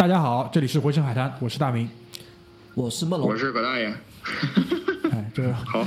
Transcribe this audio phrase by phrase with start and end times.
[0.00, 1.86] 大家好，这里是回声海滩，我是大明，
[2.74, 3.86] 我是梦龙，我是葛大爷。
[5.12, 5.86] 哎，这个好，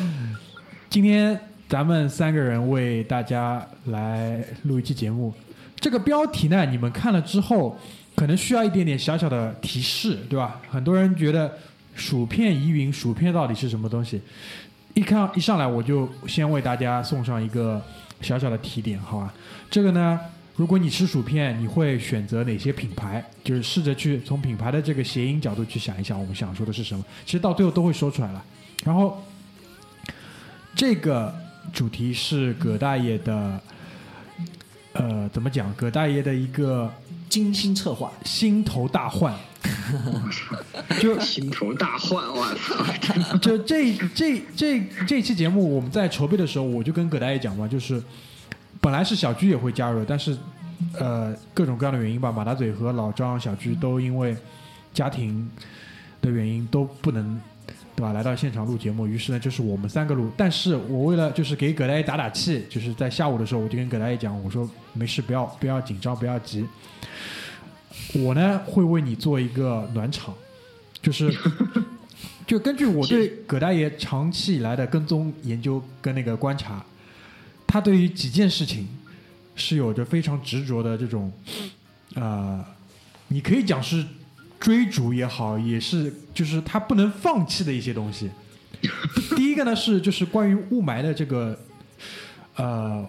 [0.88, 1.36] 今天
[1.68, 5.34] 咱们三个人为大家来录一期节目。
[5.78, 7.76] 这个标题呢，你们看了之后，
[8.16, 10.62] 可能需要一点点小小的提示，对吧？
[10.70, 11.52] 很多人觉得
[11.96, 14.22] 薯片疑云，薯片到底是什么东西？
[14.94, 17.82] 一看一上来，我就先为大家送上一个
[18.22, 19.34] 小小的提点，好吧？
[19.72, 20.20] 这个呢，
[20.56, 23.24] 如果你吃薯片，你会选择哪些品牌？
[23.44, 27.04] 就是试着去从品牌的这个谐音角度去想一想，我们想说的是什么？
[27.26, 28.44] 其实到最后都会说出来了。
[28.84, 29.24] 然后，
[30.76, 31.34] 这个
[31.72, 33.62] 主题是葛大爷的，
[34.94, 35.74] 呃，怎么讲？
[35.74, 36.92] 葛大爷的一个
[37.30, 39.34] 精心策划，心头大患。
[41.00, 43.38] 就心头大患，我操！
[43.38, 48.02] 就这这这这期节目，我们在筹备的时候，我就跟葛大爷讲嘛，就是
[48.84, 50.38] 本来是小鞠也会加入，但是
[51.00, 54.36] 呃各种各样的原因吧，马大嘴和老张、小鞠都因为
[54.94, 55.50] 家庭
[56.22, 57.40] 的原因都不能
[57.96, 60.30] 对吧来到现场录节目，于是呢就是我们三个录。
[60.36, 66.68] 但是我为了就是给葛大爷打打气，就是在下午的时候，我就跟葛大爷讲，我说没事，不要不要紧张，不要急。
[68.16, 70.34] 我呢会为你做一个暖场，
[71.02, 71.34] 就是
[72.46, 76.84] 就根据我对葛大爷长期以来的跟踪研究跟那个观察，
[77.74, 78.88] 他对于几件事情
[79.56, 81.34] 是有着非常执着的这种，
[82.14, 82.64] 呃，
[83.30, 84.06] 你可以讲是
[84.60, 88.30] 追逐也好，也是就是他不能放弃的一些东西。
[89.36, 91.60] 第一个呢是就是关于雾霾的这个，
[92.58, 93.04] 呃，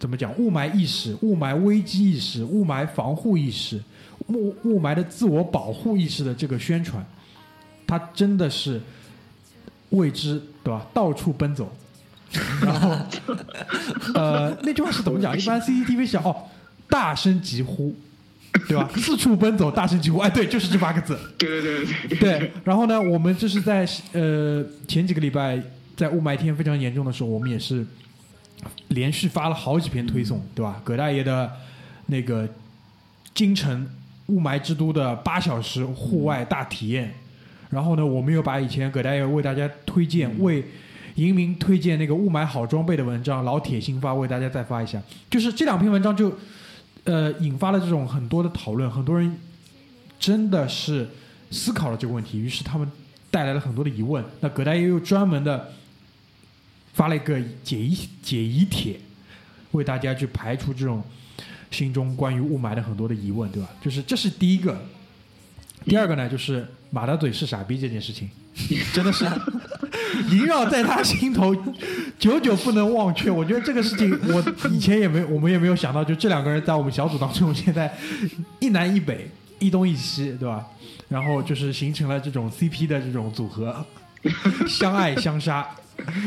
[0.00, 3.80] 怎么讲雾霾意识、雾霾危机意识、雾霾防护意识。
[4.26, 7.06] 雾雾霾的自我保护意识的这个宣传，
[7.86, 8.80] 他真的是
[9.90, 10.84] 未知对吧？
[10.92, 11.72] 到处奔走，
[12.62, 12.96] 然 后
[14.14, 15.32] 呃，那句话是怎么讲？
[15.38, 16.36] 一般 CCTV 想哦，
[16.88, 17.94] 大声疾呼，
[18.68, 18.88] 对吧？
[18.96, 21.18] 四处奔走，大声疾呼，哎，对，就是这八个字。
[21.38, 22.52] 对对对对。
[22.64, 25.60] 然后呢，我们就是在呃前几个礼拜，
[25.96, 27.86] 在雾霾天非常严重的时候，我们也是
[28.88, 30.80] 连续发了好几篇推送，对吧？
[30.84, 31.50] 葛大爷的
[32.06, 32.48] 那个
[33.34, 33.86] 京城。
[34.28, 37.12] 雾霾之都的八小时户外大体验，
[37.68, 40.64] 然后呢，我们又把以前葛大爷为大家推荐、为
[41.14, 45.02] 移民推荐那个雾霾好装备的文章，老铁新发为大家再发一下。
[45.30, 46.36] 就是这两篇文章就
[47.04, 49.38] 呃引发了这种很多的讨论，很多人
[50.18, 51.08] 真的是
[51.50, 52.90] 思考了这个问题，于是他们
[53.30, 54.24] 带来了很多的疑问。
[54.40, 55.72] 那葛大爷又专门的
[56.92, 58.98] 发了一个解疑解疑帖，
[59.72, 61.02] 为大家去排除这种。
[61.70, 63.68] 心中关于雾霾的很多的疑问，对吧？
[63.82, 64.80] 就是这是第一个。
[65.86, 68.30] 第二个呢，就是马大嘴是傻逼这件事情，
[68.92, 69.24] 真的是
[70.30, 71.54] 萦绕在他心头，
[72.18, 73.30] 久久不能忘却。
[73.30, 77.92] 我觉得这个事情， 我以前也没，我们也没有想到，就这两个人在我们小组当中，现在
[78.60, 80.64] 一南一北，一东一西，对吧？
[81.08, 83.84] 然后就是形成了这种 CP 的这种组合，
[84.66, 85.66] 相爱相杀。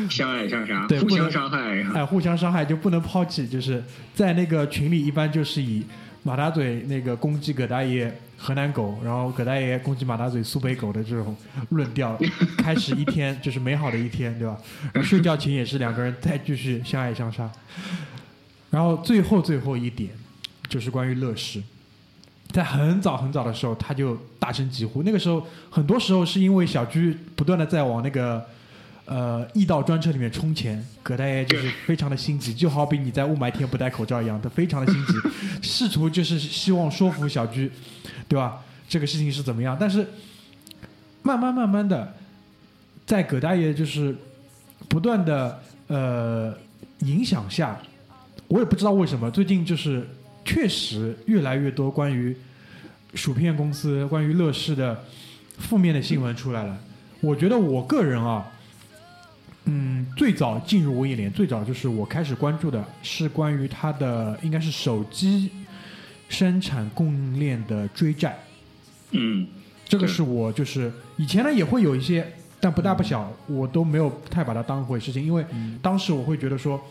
[0.10, 3.84] 相爱相杀，对，互相伤害，哎，互相伤害就不能抛弃，就是
[4.16, 5.84] 在那个群里，一般就是以
[6.28, 11.34] 马大嘴那个攻击葛大爷河南狗，然后葛大爷攻击马大嘴苏北狗的这种
[11.70, 12.20] 论调，
[12.58, 14.58] 开始一天就是美好的一天，对吧？
[15.02, 17.50] 睡觉前也是两个人再继续相爱相杀，
[18.70, 20.10] 然后最后最后一点
[20.68, 21.64] 就是关于乐视，
[22.52, 28.46] 在很早很早的时候他就大声疾呼，那个时候很多时候是因为小鞠不断的在往那个。
[29.08, 35.14] 呃，易到专车里面充钱，葛大爷就是非常的心急，就好比你在雾霾天不戴口罩一样，他非常的心急，
[35.62, 37.72] 试图就是希望说服小鞠，
[38.28, 38.62] 对吧？
[38.90, 39.78] 这个事情是怎么样？
[39.80, 40.06] 但是
[41.24, 42.14] 慢慢慢慢的，
[43.06, 44.14] 在葛大爷就是
[44.90, 45.58] 不断的
[45.88, 46.54] 呃
[47.00, 47.80] 影响下，
[48.50, 50.06] 我也不知道为什么，最近就是
[50.44, 52.36] 确实越来越多关于
[53.14, 55.02] 薯片公司、关于乐视的
[55.58, 56.78] 负面的新闻出来了。
[57.22, 58.46] 我觉得我个人啊，
[59.68, 65.52] 嗯，最早进入我眼帘，最早就是我开始关注的是关于它的应该是手机
[66.30, 68.38] 生产供应链的追债。
[69.12, 69.48] 嗯
[69.86, 72.26] 这个是我就是以前呢也会有一些，
[72.60, 75.46] 但不大不小，我都没有太把它当回事情，因为
[75.82, 76.82] 当时我会觉得说，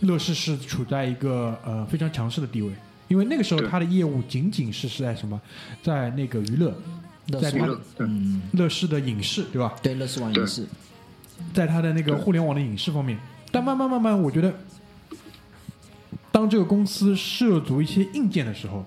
[0.00, 2.72] 乐视是处在一个呃非常强势的地位，
[3.08, 3.68] 因为那个时候对。
[3.68, 5.40] 它的业务仅仅是是在什么，
[5.82, 6.72] 在那个娱乐，
[7.40, 7.66] 在它
[7.98, 9.74] 嗯，乐视的影视对吧？
[9.82, 10.42] 对，乐视网对。
[10.42, 10.64] 也是，
[11.52, 13.18] 在他的那个互联网的影视方面，
[13.50, 14.52] 但慢慢慢慢，我觉得，
[16.30, 18.84] 当这个公司涉足一些硬件的时候，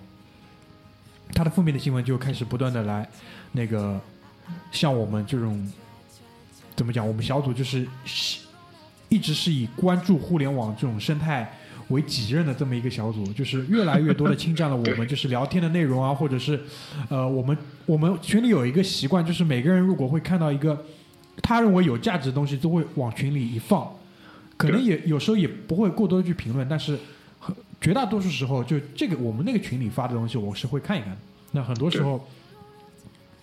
[1.34, 3.08] 它的负面的新闻就开始不断的来
[3.52, 4.00] 那个
[4.72, 5.72] 像我们这种
[6.76, 7.88] 怎么讲，我们小组就是
[9.10, 11.58] 一直是以关注互联网这种生态。
[11.90, 16.58] 为己任的这么一个小组，就是越来越多的侵占了我们就是聊天的内容啊，或者是，
[17.10, 20.86] 呃，我们我们群里有一个习惯，就是每个人如果会看到一个
[21.42, 23.90] 他认为有价值的东西，都会往群里一放，
[24.58, 26.98] 可能也有时候也不会过多的去评论，但是
[27.40, 31.18] 很绝大多数时候，就这个我们那个群里发的东西，我是会看一看。
[31.52, 32.28] 那很多时候，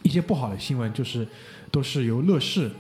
[0.03, 1.27] 一些不好的新闻就是
[1.71, 2.71] 都是由乐视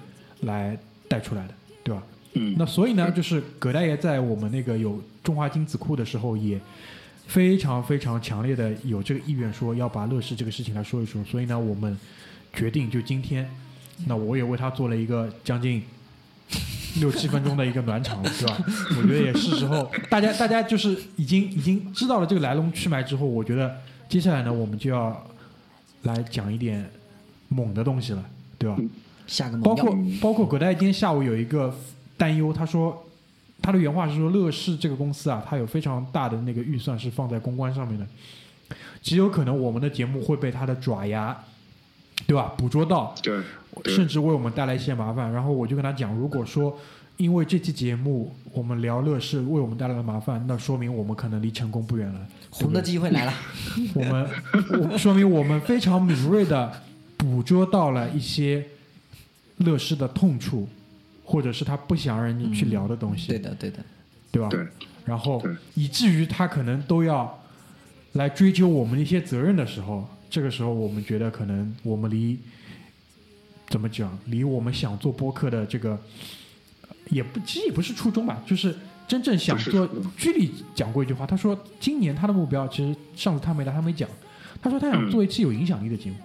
[0.40, 0.78] 来
[1.08, 2.02] 带出来的，对吧？
[2.34, 6.60] 嗯那所以呢，就是葛大爷在我们那个有中华精子库的时候，也
[7.26, 11.25] 非常非常强烈的有这个意愿，说要把乐视这个事情来说一说。
[11.25, 11.99] 所以呢，我们
[12.52, 13.50] 决定就今天，
[14.06, 15.83] 那我也为他做了一个将近
[17.00, 18.59] 六七分钟的一个暖场了，对吧？
[18.99, 23.77] 我觉得也是时候，大家大家就是已经已经知道了这个来龙去脉之后，我觉得
[24.09, 25.27] 接下来呢，我们就要
[26.03, 26.89] 来讲一点
[27.49, 28.25] 猛的东西了，
[28.59, 28.77] 对吧？
[29.27, 31.75] 下个猛包括包括葛大爷今天下午有一个
[32.17, 33.06] 担忧，他说
[33.61, 38.06] 他的原话是说，乐视这个公司啊，它有非常大的那个预算是放在公关上面的，
[39.03, 41.37] 极有可能我们的节目会被他的爪牙，
[42.27, 42.55] 对吧？
[42.56, 43.44] 捕捉到，对对
[43.87, 45.33] 甚至为我们带来一些麻烦。
[45.33, 46.79] 然后我就跟他讲，如果说
[47.17, 52.27] 因为这期节目我们聊乐视为我们带来了麻烦，那说明我们可能离成功不远了。
[52.51, 53.35] 红的机会来了，
[53.95, 54.29] 我们
[54.93, 56.73] 我说明我们非常敏锐的
[57.17, 58.65] 捕捉到了一些
[59.59, 60.69] 乐视的痛处，
[61.25, 63.79] 或者是他不想让人家去聊的东西，对的，对的，
[64.31, 64.49] 对吧？
[64.49, 64.67] 对
[65.05, 65.43] 然后
[65.75, 67.43] 以至于他可能都要
[68.13, 72.39] 来追究我们一些责任的时候，这个时候我们觉得可能我们离
[73.69, 75.99] 怎么讲，离我们想做播客的这个
[77.11, 78.75] 也不其实也不是初衷吧，就是
[79.06, 80.12] 真正想做不是初衷。
[80.17, 84.09] 居里讲过一句话，他说今年他的目标其实上次他没来，他没讲，
[84.62, 86.17] 他说他想做一期有影响力的节目。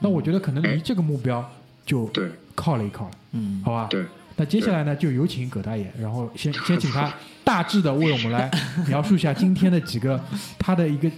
[0.00, 1.44] 那我觉得可能离这个目标
[1.84, 2.08] 就
[2.54, 3.88] 靠了一靠了，嗯，好吧？
[3.90, 4.04] 对，
[4.36, 8.48] 那接下来呢，就有请葛大爷，然后先 先请他大致的为我们来
[8.86, 10.20] 描述一下今天的几个
[10.58, 11.10] 他的一个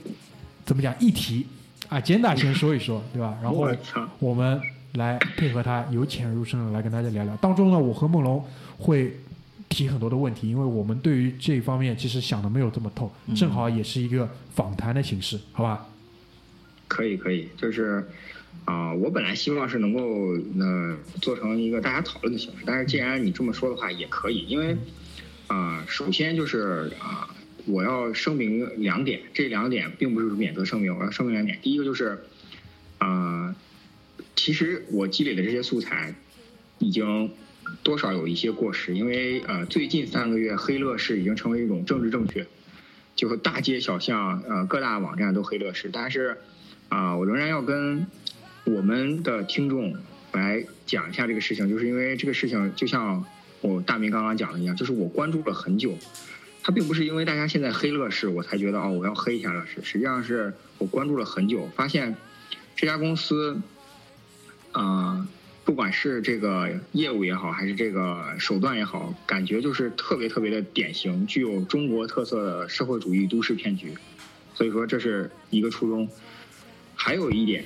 [0.64, 1.46] 怎么讲议题。
[1.88, 3.36] 啊，简打先说一说，对吧？
[3.42, 3.68] 然后
[4.20, 4.60] 我们
[4.94, 7.36] 来配合他由浅入深的来跟大家聊聊。
[7.36, 8.44] 当中呢，我和梦龙
[8.78, 9.16] 会
[9.68, 15.86] 提很多的问题，因为我们对于这一方面其实想的没有这么透，正好也是一个访谈的形式，好吧？
[16.88, 18.04] 可以可以，就是
[18.64, 20.00] 啊、我本来希望是能够
[20.58, 24.76] 呃做成一个大家讨论的形式，但是既然你这么说的话，也可以，因为
[25.46, 27.28] 啊、首先就是啊、
[27.66, 31.58] 我要声明两点，这两点并不是免责声明，我要声明两点。
[31.62, 32.18] 第一个就是
[32.98, 33.54] 啊、
[34.40, 36.14] 其实我积累的这些素材
[36.78, 37.30] 已经
[37.82, 42.46] 多少有一些过时，因为呃最近三个月黑乐视已经成为一种政治正确，
[43.14, 46.38] 就是大街小巷呃各大网站都黑乐视，但是
[46.88, 48.06] 啊、我仍然要跟
[48.64, 49.94] 我们的听众
[50.32, 53.22] 来讲一下这个事情，就是因为这个事情就像
[53.60, 55.98] 我大明刚刚讲的一样，就是我关注了很久，
[56.62, 62.16] 它并不是因为大家现在黑乐视我才觉得哦我要黑一下乐视，实际上是我关注了很久，发现
[62.74, 63.60] 这家公司
[64.72, 65.28] 啊、
[65.64, 73.94] 不管是这个业务也好，还是这个手段也好，感觉就是特别特别的典型，具有中国特色的社会主义都市骗局。
[74.54, 76.08] 所以说这是一个初衷。
[76.94, 77.64] 还有一点，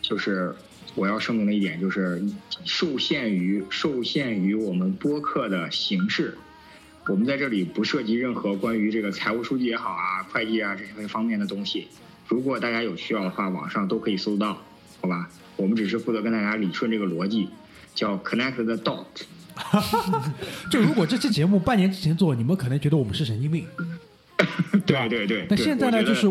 [0.00, 0.54] 就是
[0.94, 2.24] 我要声明的一点，就是
[2.64, 6.38] 受限于受限于我们播客的形式，
[7.06, 11.88] 我们在这里不涉及任何关于这个财务数据也好啊、会计啊这些方面的东西。
[12.26, 14.63] 如果大家有需要的话，网上都可以搜到，
[15.04, 15.28] 好吧？
[15.56, 17.50] 我们只是负责跟大家理顺这个逻辑，
[17.94, 19.04] 叫 connect the dot。
[20.72, 23.66] 就如果这期节目半年之前做，你们可能觉得我们是神经病，
[24.86, 25.26] 对对对。
[25.26, 26.26] 对那现在呢，就是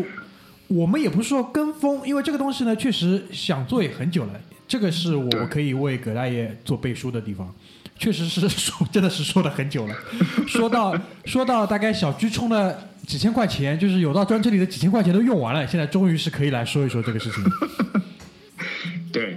[0.66, 4.32] 我们也不是说跟风，因为这个东西呢，确实想做也很久了，
[4.66, 7.54] 这个是我可以为葛大爷做背书的地方。
[7.96, 9.94] 确实是说，真的是说了很久了。
[10.48, 12.76] 说到说到大概小居充了
[13.06, 17.44] 几千块钱，就是有道专车里的几千块钱都用完了，现在终于是可以来说一说这个事情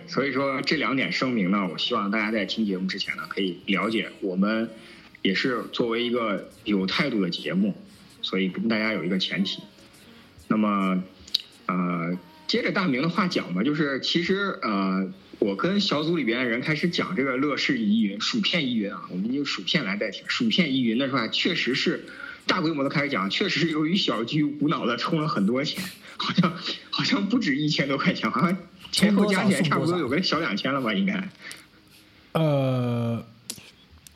[0.08, 4.70] 所以说这两点声明呢，我希望大家在听节目之前呢，可以了解我们
[5.22, 7.76] 也是作为一个有态度的节目，
[8.22, 9.62] 所以跟大家有一个前提。
[10.48, 11.04] 那么，
[11.66, 22.06] 呃，接着大明的话讲吧，就是其实呃，我跟小组里边的人开始讲这个乐视疑云、薯片疑云啊，我们用薯片来代替薯片疑云的时候，确实是
[22.46, 25.84] 大规模的开始讲，确实是由于小居无脑的充了很多钱，
[26.18, 26.54] 好像
[26.90, 28.58] 好像不止一千多块钱，好像
[28.92, 31.30] 前后加起来差不多有个小两千了吧，应该。
[32.34, 33.24] 呃，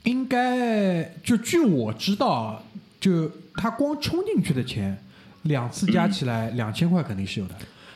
[0.03, 2.61] 应该就据我知道啊，
[2.99, 5.03] 就他光充进去的钱，
[5.43, 7.55] 两次加起来两千块肯定是有的。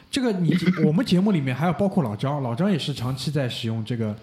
[0.10, 4.16] 这个你 我们节目里面还有包括老张，老张也是长期在使用这个，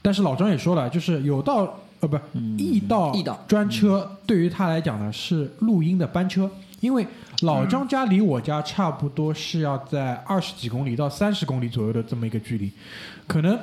[0.00, 2.18] 但是老张也说了，就是有道呃不
[2.58, 6.50] 易道易道专车对于他来讲呢是录音的班车，
[6.86, 7.04] 因为
[7.42, 12.70] 老张家离我家差不多是要在二十几公里到三十公里左右的这么一个距离，
[13.26, 13.58] 可能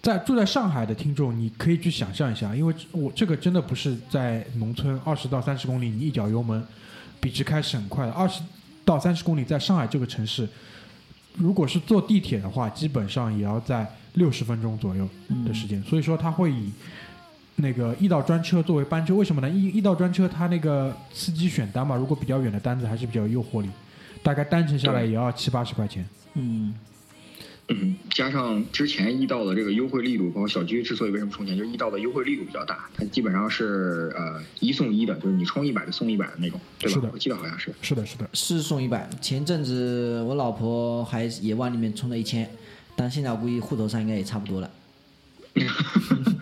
[0.00, 6.64] 在住在上海的听众，你可以去想象一下，因为我这个真的不是在农村二十到三十公里，你一脚油门，
[7.20, 8.12] 笔直开是很快的。
[8.12, 8.40] 二十
[8.86, 10.48] 到三十公里，在上海这个城市，
[11.36, 15.06] 如果是坐地铁的话，基本上也要在六十分钟左右
[15.44, 15.82] 的时间。
[15.82, 16.72] 所以说，它会以
[17.56, 19.14] 那个易到专车作为班车。
[19.14, 19.48] 为什么呢？
[19.48, 23.68] 易易到专车它那个司机选单嘛，如果比较远的单子还是比较有诱惑力，
[24.22, 26.06] 大概单程下来也要七八十块钱。
[26.34, 26.74] 嗯，
[27.68, 36.94] 嗯，加上之前易到的这个优惠力度，包括小居之所以为什么充钱，就是易到的优惠力度比较大，它基本上是呃一送一的，就是你充一百就送一百的那种，对吧？
[36.94, 37.72] 是的我记得好像是。
[37.80, 38.28] 是的，是的。
[38.34, 39.08] 是送一百。
[39.20, 42.48] 前阵子我老婆还也往里面充了一千，
[42.94, 44.70] 但现在我估计户头上应该也差不多了。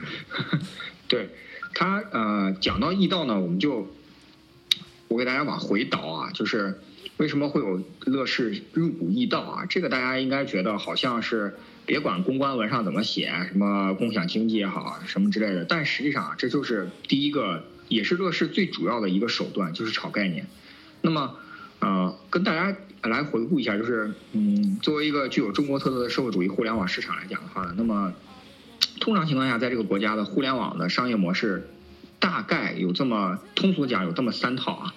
[1.75, 3.93] 他呃讲到易道呢，我们就
[5.09, 6.81] 我给大家往回倒啊，就是
[7.17, 9.67] 为什么会有乐视入股易道啊？
[9.67, 11.55] 这个大家应该觉得好像是
[11.85, 20.47] 别管公关文上怎么写，什么共享经济也好，什么之类的，但实际上啊这就是第一个，也是乐视最主要的一个手段，就是炒概念。
[21.03, 21.37] 那么
[21.81, 28.13] 呃，跟大家来回顾一下，就是嗯，作为一个具有中国特色的社会主义互联网市场来讲的话，那么
[29.01, 31.69] 通常情况下，在这个国家的互联网的商业模式，
[32.19, 34.95] 大概有这么通俗讲有这么三套啊。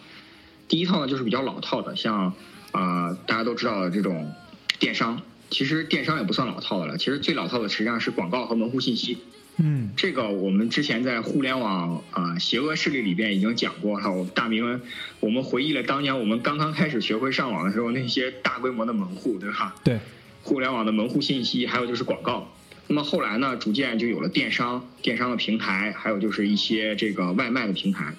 [0.68, 2.34] 第一套呢就是比较老套的，像
[2.72, 4.32] 啊、呃大家都知道的这种
[4.80, 9.18] 电商，其实电商也不算老套的了，其实最老套的实际上是广告和门户信息。
[9.60, 14.12] 嗯，这个我们之前在互联网啊、呃邪恶势力里边已经讲过哈。
[14.12, 14.82] 我大明，
[15.20, 19.76] 我们回忆了当年我们刚刚开始学会上网的时候，那些大规模的门户，对吧？
[19.84, 20.00] 对，
[20.44, 22.54] 互联网的门户信息，还有就是广告。
[22.88, 28.14] 那么后来呢，逐渐就有了电商、电商的平台，还有就是一些这个外卖的平台。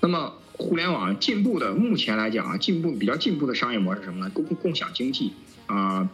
[0.00, 4.30] 那么互联网进步的，目前来讲啊，进步比较进步的商业模式是什么呢？
[4.30, 5.32] 共共享经济
[5.66, 6.08] 啊、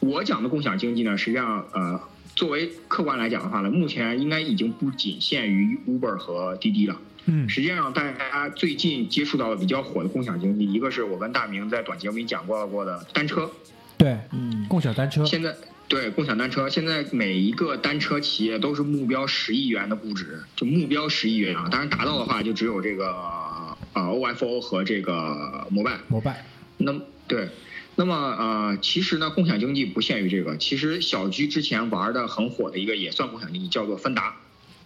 [0.00, 2.00] 我讲的共享经济呢，实际上呃，
[2.34, 6.96] 作为客观来讲的话呢，目前应该已经不仅限于 Uber 和滴滴了。
[7.26, 13.50] 嗯，实际上，大家最近接触到的比较火的共享经济，一个是我跟大明在短节目里讲过过的单车，
[13.98, 15.24] 对，嗯，共享单车。
[15.24, 15.54] 现在
[15.88, 21.68] 对共享单车，现在每一个单车企业都是目标十亿元的估值，就目标十亿元啊！
[21.70, 23.06] 当然达到的话，就只有这个
[23.92, 26.00] 呃 OFO 和这个摩拜。
[26.08, 26.44] 摩拜，
[26.78, 27.48] 那么对，
[27.94, 34.34] 那么呃，其实呢，共享经济不限于这个，其实小居之前玩的很火的一个也算共享经济，叫做芬达。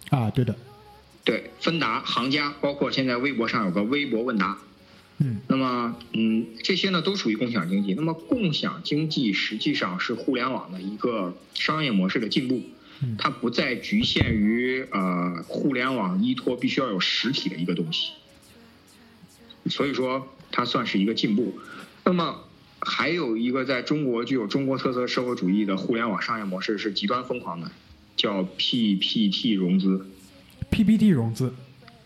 [0.09, 0.55] 啊，对的，
[1.23, 4.59] 对，芬达、行家，包括现在微博上有个微博问答，
[5.23, 7.93] 嗯那么，嗯，这些呢都属于共享经济。
[7.93, 12.61] 那么，共享经济实际上是互联网的一个商业模式的进步
[13.01, 18.13] 嗯，它不再局限于呃互联网依托必须要有实体的一个东西，
[19.67, 21.59] 所以说它算是一个进步。
[22.03, 22.43] 那么，
[22.79, 27.71] 还有一个在中国具有中国特色社会主义的互联网商业模式是极端疯狂的，
[28.15, 30.03] 叫 PPT 融资。
[30.71, 31.53] ，PPT 融资，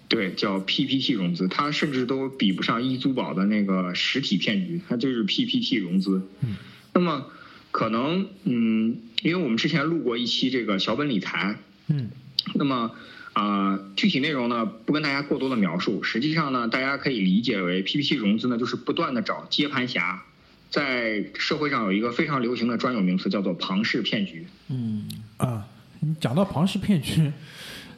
[0.08, 6.22] 对，叫 PPT 融资，它甚至都比不上易租宝的那个实体骗局，它就是 PPT 融资。
[6.42, 6.56] 嗯，
[6.94, 7.26] 那么
[7.72, 11.58] 可能，嗯，因为我们之前录过一期这个小本理财，
[11.88, 12.10] 嗯
[12.54, 12.92] 那么
[13.34, 20.24] 啊、呃具体内容呢不跟大家过多的描述，实际上呢，大家可以理解为 PPT 融资呢，就是不断的找接盘侠，
[20.70, 24.46] 在社会上有一个非常流行的专有名词叫做庞氏骗局。
[24.70, 25.66] 嗯，啊，
[26.00, 27.32] 你讲到庞氏骗局，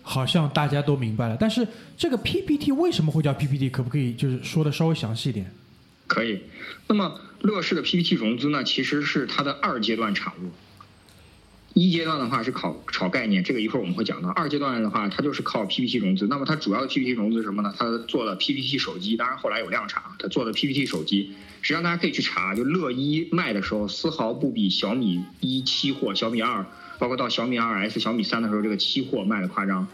[0.07, 1.37] 好像大家都明白了。
[1.37, 3.69] 但是这个 PPT 为什么会叫 PPT？
[3.69, 5.53] 可不可以就是说的稍微详细一点？
[6.07, 6.43] 可以。
[6.87, 10.51] 那么乐视的 PPT 融资呢，其实是它的二阶段产物。
[11.73, 14.29] 一阶段的话是考炒概念，这个一会儿我们会讲到。
[14.29, 16.25] 二阶段的话，它就是靠 PPT 融资。
[16.27, 17.71] 那么它主要的 PPT 融资是什么呢？
[17.77, 26.65] 它做了 PPT 手机，当然后来有量产，它做了 PPT 手机，实际上大家可以去查，就乐一卖的时候丝毫不比小米一期货、小米二，
[26.99, 29.87] 包括到小米二 S、小米三的时候，这个期货卖的夸张。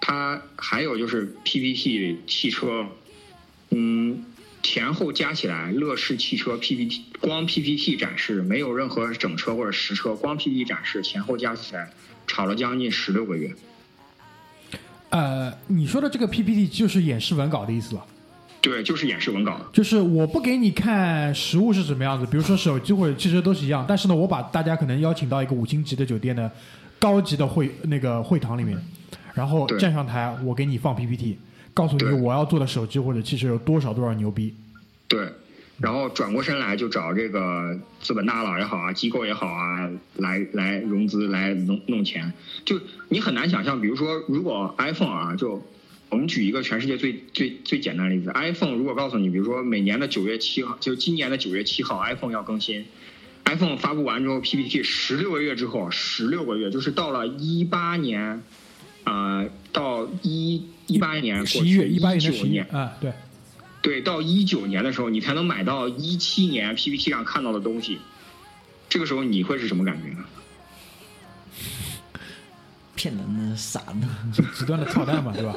[0.00, 2.86] 它还有就是 PPT 汽车，
[3.70, 4.24] 嗯。
[4.62, 11.90] 前后加起来，乐视汽车 PPT 光 PPT 展示没有任何整车或者实车，光 PPT 展示前后加起来
[12.26, 13.54] 炒了将近十六个月。
[15.08, 18.06] 呃，你说的这个 PPT 就是演示文稿的意思了？
[18.60, 19.60] 对，就是演示文稿。
[19.72, 26.50] 就是我不给你看实物是什么样子，比如说手机或者汽车都是一样，但是呢，我把大家可能邀请到一个五星级的酒店的
[26.98, 28.78] 高级的会那个会堂里面，
[29.34, 31.38] 然后站上台，我给你放 PPT。
[31.72, 34.52] 告诉你我要做的手机或者汽车有多少多少牛逼，
[35.06, 35.28] 对，
[35.78, 42.32] 然后转过身来就找这个资本大佬也好啊，机构也好啊，来来融资来弄弄钱，
[42.64, 45.62] 就你很难想象，比如说如果 iPhone 啊，就
[46.10, 52.84] 我们举一个全世界最最最简单的例子，iPhone 如果告诉你，比如说每年的九月七号，就今年的九月七号，iPhone 要更新
[53.44, 58.42] ，iPhone 发布完之后，PPT 十六个月之后，十六个月就是到了一八年，
[59.04, 60.66] 啊，到一。
[60.90, 63.12] 一八年十一月，一八年年啊，对，
[63.80, 68.00] 对，到一九年的时候，你才能买到一七年 PPT 上看到的东西。
[68.88, 70.24] 这个时候你会是什么感觉呢？
[73.00, 74.06] 骗人呢，傻呢，
[74.52, 75.56] 极端的操蛋嘛，对吧？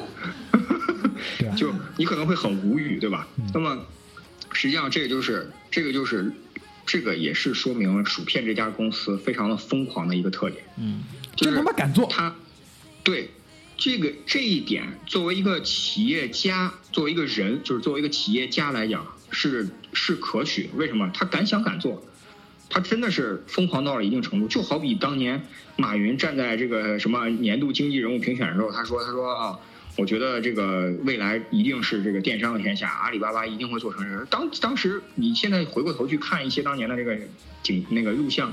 [1.38, 3.28] 对啊，就你可能会很无语，对吧？
[3.52, 3.84] 那么
[4.52, 6.32] 实际上，这个就是这个就是
[6.86, 10.64] 这个也是说明薯片这家公司非常的疯狂的一个特点。
[10.78, 11.02] 嗯，
[11.36, 12.34] 就是他妈敢做，他
[13.02, 13.28] 对。
[13.76, 20.70] 这个这一点，作为一个企业家，作为一个人，就是作为一个企业家来讲，是是可取。
[20.76, 21.10] 为什么？
[21.12, 22.00] 他敢想敢做，
[22.68, 24.48] 他真的是疯狂到了一定程度。
[24.48, 25.42] 就好比当年
[25.76, 29.58] 马云站在这个什么年度经济人物评选的时候，他说：“他说啊，
[29.96, 37.18] 我觉得这个未来一定是这个电商的天下，阿里巴巴一定会做成这个。”当当时你现在回过头去看一些当年的这个
[37.62, 38.52] 景那个录像，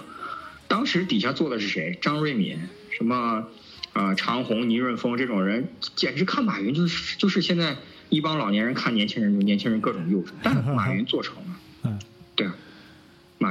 [0.67, 1.97] 当时底下坐的是谁？
[2.01, 2.59] 张瑞敏
[2.91, 3.47] 什么？
[3.93, 7.75] 啊，长虹、倪润峰这种人，简直看马云就是就是现在
[8.07, 10.27] 一帮老年人看年轻人，就年轻人各种幼稚。
[10.41, 11.50] 但马云做成了，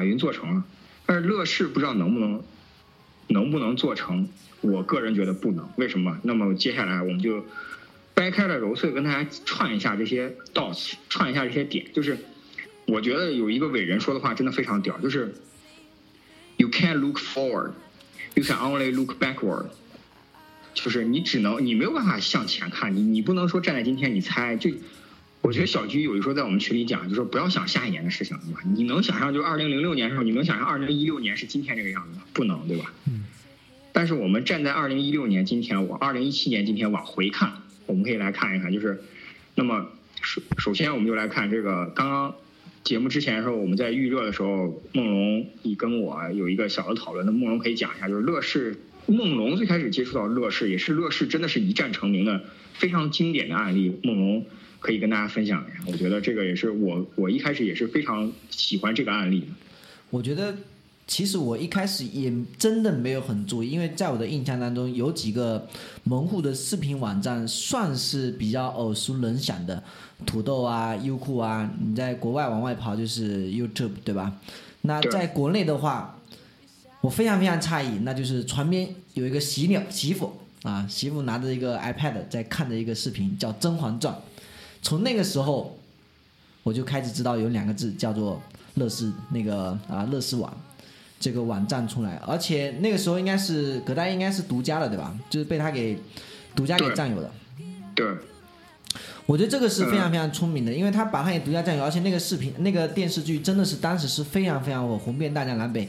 [0.00, 0.64] 马云做成了，
[1.04, 2.42] 但是乐视不知道能不能
[3.26, 4.26] 能不能做成，
[4.62, 5.68] 我个人觉得不能。
[5.76, 6.18] 为什么？
[6.22, 7.44] 那么接下来我们就
[8.14, 11.84] 掰开了揉碎跟大家串一下这些 dots，串一下这些点。
[11.92, 12.16] 就是
[12.86, 15.34] 我觉得有一个伟人说的话真的非常屌，就是
[16.56, 17.72] You can't look forward,
[18.34, 19.66] you can only look backward。
[20.72, 24.56] 就是你只能，你没有办法向前看，你你不能说站在今天你猜。
[24.56, 24.70] 就
[25.42, 28.60] 我觉得小鞠有一时候在我们群里讲，就说不要想下一年的事情，对吧？
[28.74, 32.24] 你能想象就二零零六年的时候，你能想象二零一六年是今天这个样子吗？
[32.32, 32.92] 不能，对吧？
[33.08, 33.24] 嗯。
[33.92, 37.52] 但是我们站在二零一六年今天，我二零一七年今天往回看，
[37.86, 39.02] 我们可以来看一看，就是
[39.54, 39.88] 那么
[40.22, 42.34] 首首先我们就来看这个刚刚
[42.84, 48.78] 节目之前的时候，我们在预热的时候，梦龙你跟我有一个小的讨论，那梦龙可以讲一下，就是乐视。
[49.06, 53.98] 梦龙最开始接触到乐视，也是乐视真的是一战成名的非常经典的案例。
[54.04, 54.46] 梦龙
[54.80, 59.46] 可以跟大家分享一下，我觉得这个也是我我一开始也是非常喜欢这个案例的。
[60.10, 60.56] 我觉得
[61.06, 65.68] 其实我一开始也真的没有很注意，因为在我的印象当中，有几个
[66.02, 69.80] 门户的视频网站算是比较耳熟能详的，
[70.26, 71.70] 土豆啊、优酷啊。
[71.80, 74.34] 你在国外往外跑就是 YouTube，对吧？
[74.80, 76.16] 那在国内的话。
[77.02, 80.30] 我非常非常诧异，那就是床边有一个媳鸟媳妇
[80.64, 84.14] 啊，媳妇拿着一个 iPad 在看着一个视频，叫《甄嬛传》。
[84.82, 85.78] 从那个时候，
[86.62, 88.40] 我就开始知道有两个字叫做
[88.74, 90.54] 乐视那个啊乐视网
[91.18, 95.14] 这个网站出来，而且那个时候应该是葛大应该是独家的对吧？
[95.28, 95.98] 就是被他给
[96.54, 97.30] 独家给占有的。
[97.94, 98.06] 对。
[99.26, 105.88] 我觉得这个是非常非常聪明的，因为他把他也独家占有，而且那个视频那个电视剧真的是当时是非常非常火，红遍大江南北。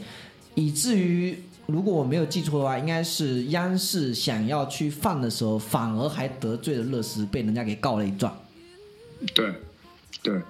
[0.53, 8.31] 以至于，如果我没有记错的话，应该是央视想要去放的时候，反而还得罪了乐视，被人家给告了一状。
[9.33, 9.53] 对，
[10.23, 10.41] 对，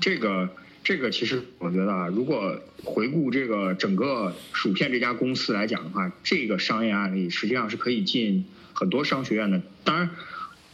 [0.00, 0.48] 这个
[0.82, 9.62] 这个其实我觉得啊，如果回顾这个整个薯片这家公司来讲的话，这个商业案例实际上是可以进很多商学院的。
[9.84, 10.10] 当然，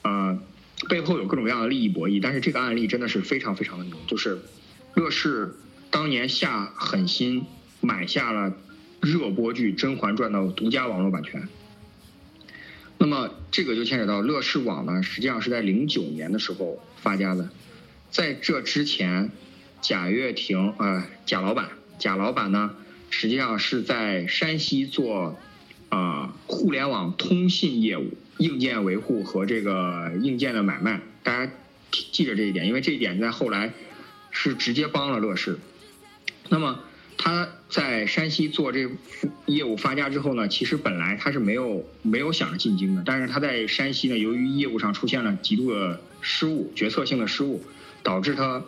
[0.03, 0.39] 呃，
[0.89, 4.39] 背后有各种各样的利益博弈，但是这个案例真的是非常非常的牛，就是
[4.95, 5.55] 乐视
[5.91, 7.45] 当年下狠心。
[7.83, 8.53] 买下了
[9.01, 11.47] 热播剧《甄嬛传》的独家网络版权，
[12.99, 17.51] 那么这个就牵扯到乐视网呢，实际上是在零九年的时候发家的，
[18.11, 19.31] 在这之前，
[19.83, 22.75] 贾跃亭呃贾老板贾老板呢，
[23.11, 25.39] 实际上是在山西做
[25.91, 31.53] 啊互联网通信业务、硬件维护和这个硬件的买卖，大家
[31.91, 33.73] 记着这一点，因为这一点在后来
[34.31, 35.59] 是直接帮了乐视。
[36.49, 36.81] 那么
[37.19, 38.89] 他在山西做这
[39.47, 47.65] 业务发家之后呢，其实本来他是没有没有想着进京的，但是他在山西呢，由于业务上出现了极度的失误、决策性的失误，
[48.03, 48.63] 导致他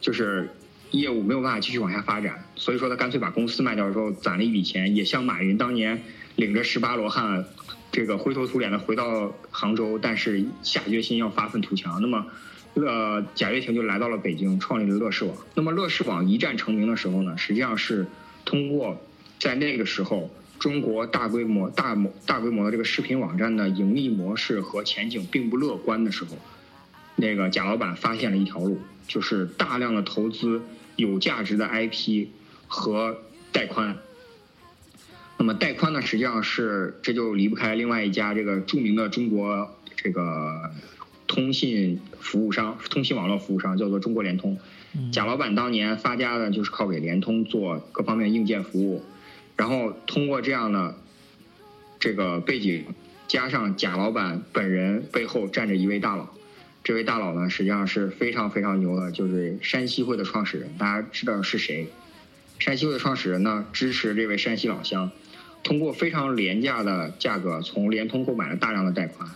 [0.00, 0.50] 就是
[0.90, 6.02] 业务没有办法继续往下发展，所以说他干脆把公司卖掉之后攒了一笔钱，也像马云当年
[6.36, 7.44] 领着十八罗汉
[7.90, 12.00] 这个灰头土脸的回到杭州，但是下决心要发愤图强。
[12.00, 12.26] 那么。
[12.74, 15.36] 呃，贾跃亭就来到了北京，创立了乐视网。
[15.54, 18.06] 那么乐视网一战成名的时候呢，实际上是
[18.44, 18.98] 通过
[19.38, 26.38] 在那个时候中国大规模、大模、大规模的这个视频网站的盈利模式和前景并不乐观的时候，
[27.16, 30.62] 那个贾老板发现了一条路，就是大量的投资
[30.94, 32.28] 有价值的 IP
[32.68, 33.18] 和
[33.50, 33.96] 带宽。
[35.36, 40.70] 那么带宽呢，实际上是这就离不开另外一家这个著名的中国这个。
[41.30, 44.58] 通信服务商、通信网络服务商叫做中国联通，
[45.12, 49.04] 贾老板当年发家的就是靠给联通做各方面硬件服务，
[49.56, 50.96] 然后通过这样的
[52.00, 52.84] 这个背景，
[53.28, 56.28] 加上贾老板本人背后站着一位大佬，
[56.82, 61.86] 这位大佬呢实际上是非常非常牛的，就是山西会的创始人，大家知道是谁？
[62.58, 65.12] 山西会的创始人呢支持这位山西老乡，
[65.62, 69.30] 通过非常廉价的价格从联通购买了大量的带宽。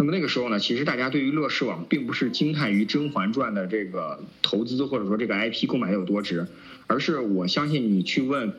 [0.00, 6.46] 那么那个时候呢，其实大家对于乐视网并不是惊叹于《甄嬛传》的这个投资或者说这个 IP 购买的有多值，
[6.86, 8.52] 而是我相信你去问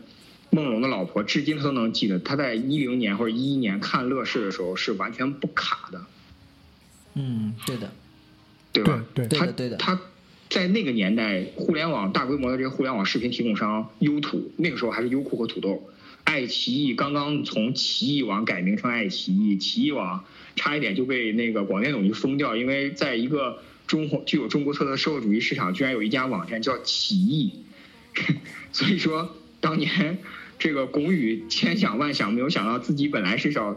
[0.49, 6.02] 梦龙的老婆，至今她都能记得，她在一零年或者一一年看乐视的时候是完全不卡的。
[7.13, 7.89] 嗯，对的，
[8.73, 9.02] 对吧？
[9.13, 9.78] 对对的对的。
[9.78, 9.97] 他
[10.49, 15.89] 在那个年代，互联网大规模的这个互联网视频提供商优土，那个时候还是优酷和土豆。
[16.30, 20.24] 爱奇艺刚刚从奇艺网改名成爱奇艺，奇艺网
[20.56, 27.54] 差一点就被那个广电总局封掉，因为在一个中国具有中国特色的社会主义市场，居然有一家网站叫奇艺，
[28.72, 30.20] 所以说当年
[30.60, 33.76] 这个龚宇千想万想，没有想到自己本来是找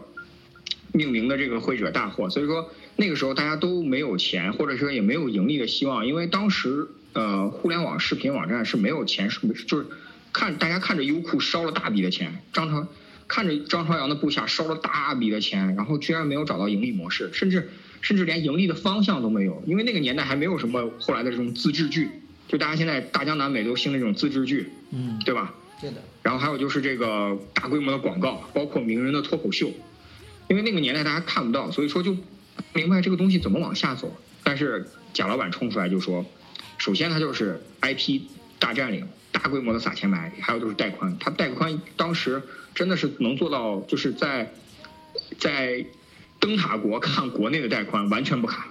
[0.91, 9.87] 命名的这个会惹大祸，所以说那个时候大家都没有钱，或者说也没有盈利的希望，因为当时呃互联网视频网站是没有钱，是就是。
[10.33, 12.87] 看，大家看着优酷烧了大笔的钱，张朝
[13.27, 17.69] 看着张朝阳的部下烧了大笔的钱，然后居然没有找到盈利模式，甚至
[18.01, 22.09] 甚至连盈利的方向都没有，因为那个年代还没有什么后来的这种自制剧，
[22.47, 25.53] 就大家现在大江南北都兴那种自制剧，嗯，对吧？
[25.79, 25.97] 对的。
[26.23, 29.71] 然后还有就是这个大规模的广告，包括名人的脱口秀，
[30.49, 32.17] 因为那个年代大家看不到，所以说就
[32.73, 34.15] 明白这个东西怎么往下走。
[34.43, 36.25] 但是贾老板冲出来就说，
[36.77, 38.21] 首先他就是 IP
[38.59, 39.07] 大占领。
[39.33, 42.41] 大规模的撒钱买，还有就是带宽，它带宽当时
[42.73, 44.49] 真的是能做到，就是在
[45.37, 45.83] 在
[46.39, 48.67] 灯塔国看国内的带宽完全不卡。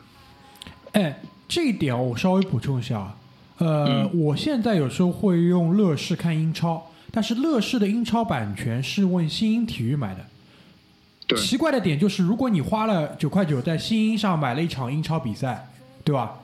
[0.93, 3.17] 哎，这一点我稍微补充一下啊，
[3.59, 10.25] 呃，我现在有时候会用乐视看英超，但是乐视的英超版权是问新英体育买的。
[11.27, 11.39] 对。
[11.39, 15.69] 奇怪的点就是，如果你花了九块九在新英上买了一场英超比赛，
[16.05, 16.39] 对吧？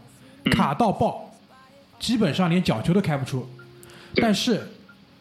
[0.50, 1.31] 卡到爆，
[2.00, 3.46] 基本上连角球都开不出。
[4.16, 4.61] 但是，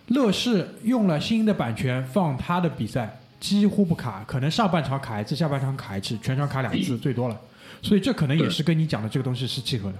[0.07, 7.39] 乐视用了新的版权放他的比赛，几乎不卡，可能上半场卡一次，下半场卡一次，全场卡两次最多了。
[7.81, 9.99] 所以这可能也是跟你讲的这个东西是契合的。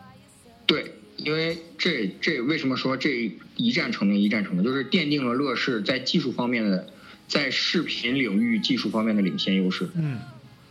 [0.66, 6.88] 对，因为这这为什么说这一战成名一战成名，就是奠定了乐视在技术方面的，
[7.28, 9.90] 在视频领域技术方面的领先优势。
[9.96, 10.20] 嗯，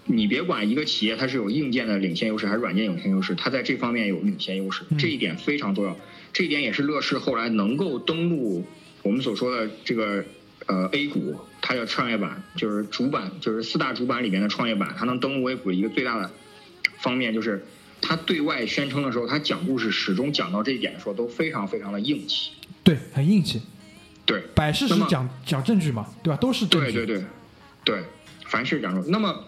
[0.07, 5.97] 你别管一个企业它是有硬件的领先优势还是软件领先优势，它在这方面有领先优势，这一点非常重要。
[6.37, 8.63] 这一点也是乐视后来能够登陆
[9.03, 10.23] 我们所说的这个
[10.67, 16.31] 呃 A 股，它叫创业板就是主板，就是四大主板里面的创业板，它能登陆 A 股一个最大的
[16.99, 17.65] 方面，就是
[18.03, 22.51] 它对外宣称的时候，它讲故事始终讲到这一点的时候都非常非常的硬气。
[22.85, 23.63] 对，很硬气。
[24.27, 26.37] 对，摆事实讲讲证据嘛，对吧？
[26.37, 26.93] 都是证据。
[26.93, 27.25] 对对对，
[27.83, 28.05] 对，
[28.45, 29.11] 凡事讲证。
[29.11, 29.47] 那么，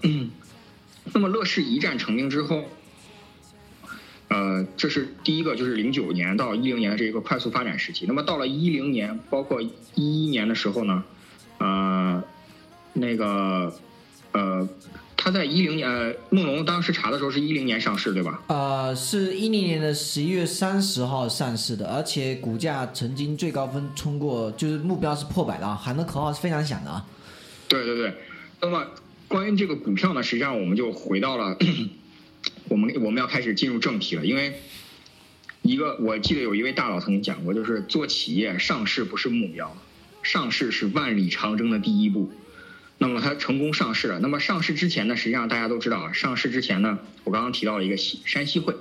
[1.13, 2.67] 那么乐视一战成名之后。
[4.29, 8.05] 呃，这是第一个，就是零九年到一零年的这一个快速发展时期。
[8.07, 11.03] 那么到了一零年，包括一一年的时候呢，
[11.57, 12.23] 呃，
[12.93, 13.73] 那个
[14.33, 14.69] 呃，
[15.17, 18.43] 他在一零年，呃梦龙当时查的时候是一零年上市，对吧？
[18.49, 27.07] 呃，是一零年的十一月三十号上市的，而且股价曾经最高分冲过，就是目标是破百的啊，喊的口号是非常响的啊。
[27.67, 28.15] 对对对，
[28.61, 28.87] 那么
[29.27, 31.57] 关于这个股票呢，实际上我们就回到了。
[32.69, 34.61] 我们我们要开始进入正题了，因为
[35.63, 39.77] 一个我记得有一位大佬曾经讲过，就是做企业上市不是目标，
[40.23, 42.31] 上市是万里长征的第一步。
[43.01, 44.19] 那么它成功上市了。
[44.19, 48.75] 那么上市之前呢，实际上大家都知道啊，上市之前呢，我刚刚提到了一个西山西会，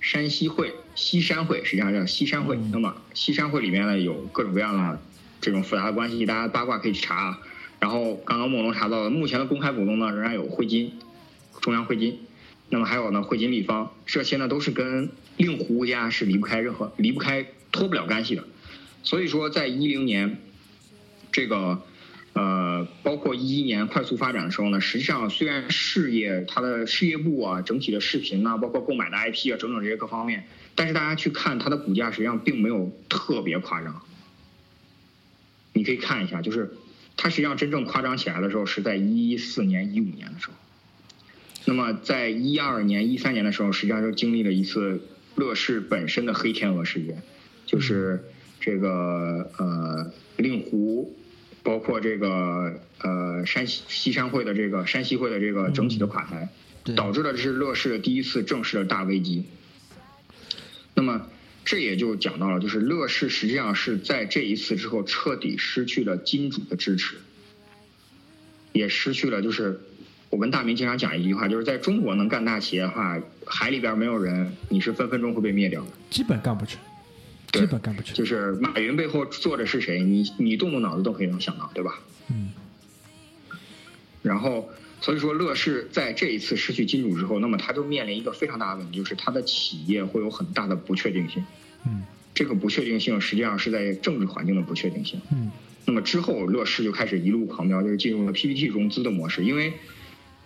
[0.00, 2.58] 山西会、西山会，实际上叫西山会。
[2.72, 5.00] 那么西山会里面呢，有各种各样的
[5.40, 7.40] 这种复杂的关系，大家八卦可以去查啊。
[7.78, 10.92] 然后刚刚梦龙查到了，目前的公开股东呢，仍然有汇金、
[11.60, 12.18] 中央汇金，
[12.72, 18.44] 那么还有呢汇金立方，这些呢都是跟令狐家是离不开任何、离不开、脱不了干系的。
[19.02, 20.38] 所以说，在一零年，
[21.30, 21.82] 这个
[22.32, 34.00] 呃，包括一一年快速发展的时候呢，实际上虽然事业它的事业部啊，整体的视频呐、包括购买的 IP 啊，整整这些各方面，但是大家去看它的股价，实际上并没有特别夸张。
[35.74, 36.72] 你可以看一下，就是
[37.18, 40.54] 它实际上真正夸张起来的时候，是在一四年、一五年的时候。
[41.64, 45.00] 那么在一二年、一三年的时候，实际上就经历了一次
[45.36, 47.22] 乐视本身的黑天鹅事件，
[47.66, 48.24] 就是
[48.60, 51.16] 这个呃令狐，
[51.62, 56.48] 包括这个呃山西西山会的这个山西会的这个整体的垮台，
[56.82, 56.94] 对。
[56.96, 59.44] 导致了这是乐视的第一次正式的大危机。
[60.94, 61.28] 那么
[61.64, 67.16] 这也就讲到了，就是乐视实际上是在这一次之后彻底失去了金主的支持，
[68.72, 69.80] 也失去了就是
[70.32, 75.88] 我跟大明经常讲一句话，就是在中国能干大企业的话，海里边没有人，你是分分钟会被灭掉的。
[76.08, 76.80] 基本干不成，
[77.52, 78.14] 对基本干不成。
[78.14, 82.00] 就是马云背后坐着是谁，你你动动脑子都可以能想到，对吧？
[82.30, 82.48] 嗯。
[84.22, 84.70] 然后，
[85.02, 91.44] 所以说乐视在这一次失去金主之后，那么它就面临一个非常大的问题，就是它的企业会有很大的不确定性。
[91.84, 95.20] 嗯这个不确定性实际上是在政治环境的不确定性。
[95.30, 95.50] 嗯
[95.84, 99.44] 那么之后，乐视就开始一路狂飙，就是进入了 PPT 融资的模式。
[99.44, 99.74] 因为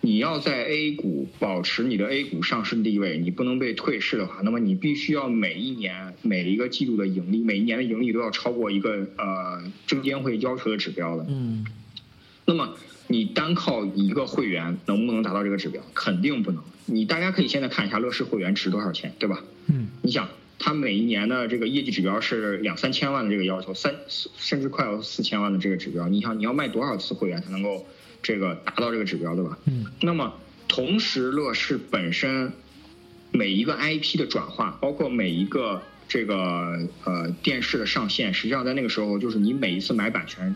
[0.01, 11.25] 你要在 A 股保持你的 A 股上市地位，你不能被退市的话，那么你必须要每一年每一个季度的盈利，每一年的盈利都要超过一个呃证监会要求的指标的。
[11.29, 11.65] 嗯
[12.45, 12.75] 那么
[13.07, 15.81] 你单靠一个会员能不能达到这个指标？
[15.93, 16.63] 肯定不能。
[16.85, 19.43] 你大家可以现在看一下乐视会员值多少钱，对吧？
[19.67, 23.95] 嗯你想，它每一年的这个业绩指标是两三千万的这个要求，三
[24.37, 27.85] 甚至快要四千万的这个指标，你想你要卖多少次会员才能够
[28.23, 29.57] 这个达到这个指标，对吧？
[29.65, 30.33] 嗯那么
[30.67, 32.51] 同时，乐视本身
[33.31, 40.55] 每一个 IP 的转化，包括每一个这个呃电视的上线，实际上在那个时候，就是你每一次买版权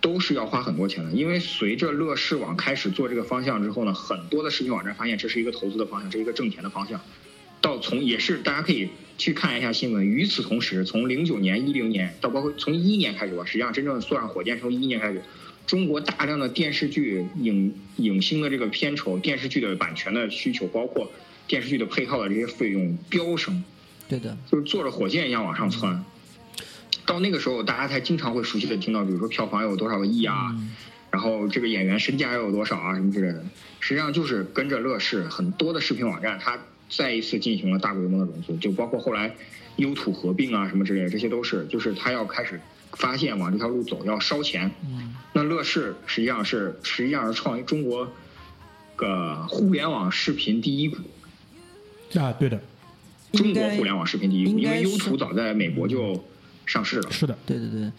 [0.00, 1.10] 都是要花很多钱的。
[1.12, 7.00] 因为随着乐视网开始做这个方向之后呢，很多的视频网站发现这是一个投资的方向，这是一个挣钱的方向。
[7.62, 10.04] 到从也是大家可以去看一下新闻。
[10.04, 15.22] 与此同时，从零九年、一零年到包括从一一年开始吧，实际上真正坐上火箭从一一年开始，
[15.66, 21.10] 中国大量的电视剧影影星的这个片酬、电视剧的版权的需求，包括
[21.46, 23.62] 电视剧的配套的这些费用飙升，
[24.08, 26.04] 对的，就是坐着火箭一样往上窜。
[27.06, 30.56] 到那个时候，大家才经常会熟悉的听到，比如说票房有多少个亿啊，
[31.10, 33.44] 然后这个演员身价又有多少啊，什么之类的。
[33.80, 36.58] 实际上就是跟着乐视很多的视频网站，它
[36.94, 39.34] 再一次进行了大规模的融资，就包括后来
[39.76, 42.60] 优土合并啊什么之类的，这些都是就是他要开始
[42.92, 44.70] 发现往这条路走，要烧钱。
[45.32, 48.06] 那乐视实际上是实际上是创中国
[48.94, 50.98] 个互联网视频第一股，
[52.18, 52.60] 啊，对的，
[53.32, 56.22] 中国互联网视频第一股，因为优土早在美国就
[56.66, 57.10] 上市了。
[57.10, 57.90] 是的，对对对，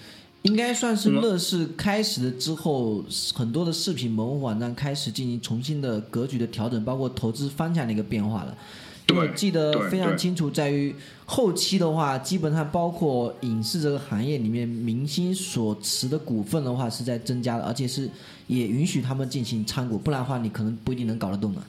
[0.43, 3.03] 应该算是乐视开始了之后，
[3.33, 8.57] 很多的视频门户网站开始进行重新的格局的调整，包括投资方向的一个变化了。
[9.05, 10.93] 对我记得非常清楚，在于
[11.25, 18.09] 后期的话，基本上包括影视这个行业里面，明星所持的股份的话是在增加的，而且是
[18.47, 21.61] 也允许他们进行参股，不然的话你可能不一定能搞得动的。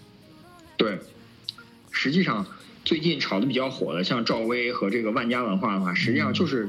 [0.77, 0.99] 对，
[1.91, 2.45] 实际上
[2.85, 6.69] 最近炒的比较火的，像赵薇和这个万家文化的话，实际上就是、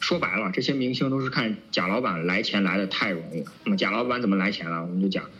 [0.00, 3.44] 说白了，这些明星都是看贾老板来钱来的太容易。
[3.64, 4.82] 那么贾老板怎么来钱了？
[4.82, 5.30] 我们就讲，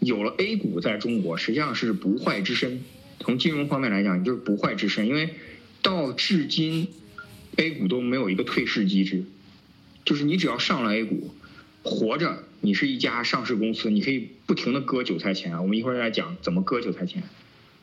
[0.00, 2.82] 有了 A 股在中国实际上是不坏之身。
[3.20, 5.30] 从金融方面来讲，就是不坏之身，因为
[5.82, 6.88] 到至今
[7.56, 9.24] A 股都没有一个退市机制，
[10.04, 11.32] 就是你只要上了 A 股，
[11.82, 15.62] 活着你是一家上市公司，你可以不停的割韭菜钱。
[15.62, 17.22] 我们一会儿再讲怎么割韭菜钱。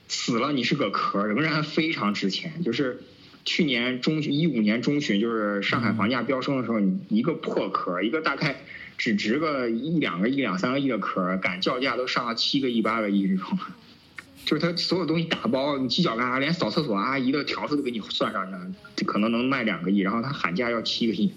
[0.07, 2.63] 死了你是个壳，仍然非常值钱。
[2.63, 3.01] 就是
[3.45, 8.57] 去年中旬一五年中旬，就是上海房价飙升的时候，你一个破壳，一个大概
[8.97, 13.57] 只值个一两个亿、两三个亿的壳，敢叫价都上了七个亿、八个亿这种。
[14.45, 21.31] 就是他所有东西打包，你犄角旮旯，连扫厕所阿姨的条子都给你算上呢，这可能能卖两个亿，然后他喊价要七个亿，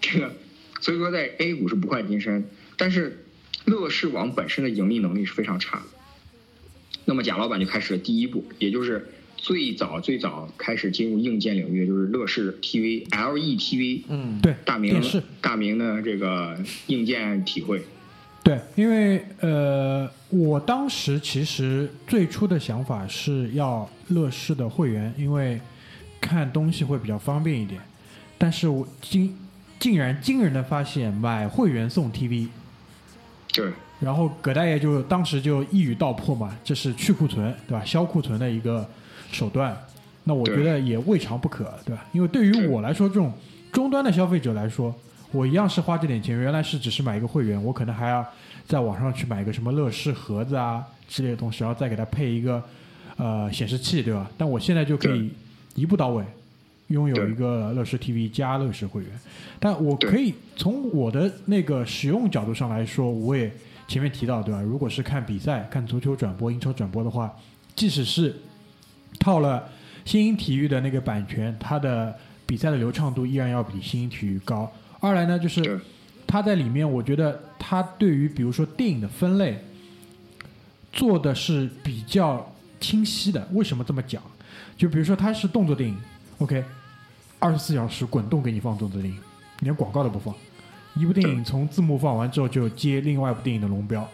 [0.00, 0.32] 这个
[0.80, 3.24] 所以说在 A 股是不换金身，但是
[3.64, 5.82] 乐视网本身的盈利能力是非常差。
[7.04, 17.82] 那么贾老板就开始了第一步，也就是最早最早开始进入硬件领域，就是乐视 TV、LE TV，嗯，对，大明电视，大明的这个硬件体会。
[18.42, 25.58] 对，因为呃，我当时其实最初的想法是要乐视的会员，因为
[26.20, 27.80] 看东西会比较方便一点。
[28.36, 29.34] 但是我竟
[29.78, 32.48] 竟然惊人的发现，买会员送 TV，
[33.52, 37.82] 对然后葛大爷就当时就一语道破嘛，这是去库存，对吧？
[37.84, 38.86] 销库存的一个
[39.30, 39.76] 手段。
[40.26, 42.06] 那我觉得也未尝不可，对吧？
[42.12, 43.30] 因为对于我来说，这种
[43.70, 44.94] 终端的消费者来说，
[45.32, 48.26] 我一样是花这点钱，原来是只是买一个会员，我可能还要
[48.66, 52.62] 在网上去买一个什么乐视盒子啊之类的东西，然后再给它配一个
[53.16, 54.30] 呃显示器，对吧？
[54.38, 55.30] 但我现在就可以
[55.74, 56.24] 一步到位，
[56.86, 59.10] 拥有一个乐视 TV 加乐视会员。
[59.60, 63.52] 但我可以从我的那个使用角度上来说，我也
[63.88, 64.62] 前面提到，对吧？
[64.62, 67.30] 如果是看比赛、看足球转播、英超转播的话，
[67.76, 68.34] 即使是
[69.24, 69.66] 套了
[70.04, 74.70] 新英体育的那个版权，它的比赛的流畅度依然要比新英体育高。
[75.00, 75.80] 二来呢，就是
[76.26, 79.58] 它在里面，我觉得它对于比如说电影的分类
[80.92, 83.48] 做的是比较清晰的。
[83.52, 84.22] 为什么这么讲？
[84.76, 85.96] 就比如说它是动作电影
[86.40, 86.62] ，OK，
[87.38, 89.18] 二十四小时滚动给你放动作电影，
[89.60, 90.34] 连广告都不放。
[90.96, 94.06] 一部电影从字幕放完之后就接另外一部电影的龙标，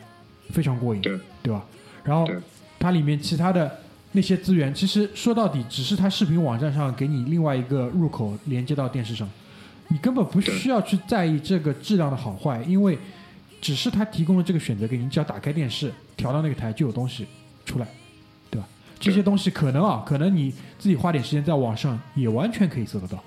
[0.51, 1.65] 非常过瘾，对对吧？
[2.05, 2.31] 然后
[2.79, 3.77] 它里面其他的
[4.13, 9.29] 那些资源，其实说到底只是它视频网站上给你另外一个入口连接到电视上，
[9.89, 12.99] 你根本不需要去在意这个质量的好坏，因为
[13.61, 17.27] 只是它提供了这个选择给你，只要打开电视调到那个台就有东西
[17.65, 17.87] 出来，
[18.51, 18.67] 对吧？
[18.99, 23.23] 这些东西可能啊，可能你自己花点时间在网上也完全可以搜得到，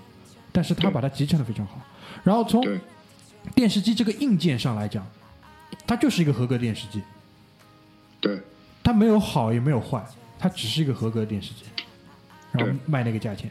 [0.52, 1.80] 但是它把它集成的非常好。
[2.24, 2.62] 然后从
[3.56, 5.06] 电视机这个硬件上来讲，
[5.88, 7.02] 它就是一个合格电视机，
[8.19, 8.39] 对
[8.84, 10.04] 它没有好也没有坏，
[10.43, 11.63] 它只是一个合格的电视机，
[12.51, 13.49] 然后对卖那个价钱。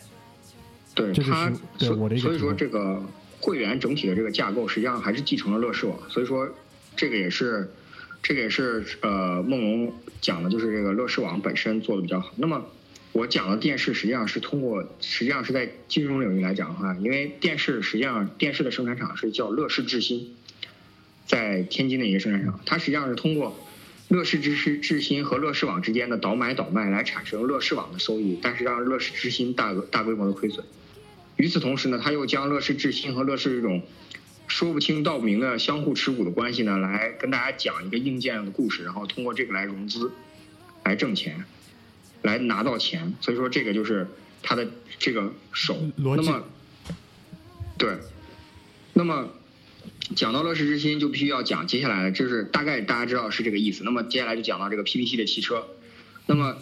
[0.94, 3.02] 对，这就是对我的一个所以说这个
[3.40, 6.46] 会员整体的这个架构实际上还是继承了乐视网，所以说
[6.94, 7.72] 这个也是
[8.22, 12.31] 这个也是呃梦龙讲的就是这个乐视网本身做的比较好。
[12.37, 12.62] 那么
[13.12, 20.35] 我讲的电视实际上是通过实际上是在金融领域来讲的话，因为电视实际上电视的生产厂是叫乐视智新，
[21.24, 23.57] 在天津的一个生产厂，它实际上是通过。
[24.12, 30.66] 乐视智视智新和乐视网之间的倒买倒卖来产生乐视网的收益，但是让乐视智新大额大规模的亏损。
[31.37, 33.83] 与此同时呢，他又将乐视智新和乐视这种
[34.48, 40.12] 说不清道不明的相互持股的关系呢，来跟大家讲一个硬件的故事，然后通过这个来融资，
[40.85, 41.46] 来挣钱，
[42.20, 43.14] 来拿到钱。
[43.22, 44.07] 所以说这个就是
[44.42, 45.79] 他的这个手。
[45.96, 46.44] 那么，
[47.79, 47.96] 对，
[48.92, 49.31] 那么
[50.15, 53.85] 讲到乐视之心，就必须要讲接下来的，就是大概大家知道是这个意思。
[53.85, 55.65] 那么接下来就讲到这个 PPT 的汽车。
[56.27, 56.57] 那么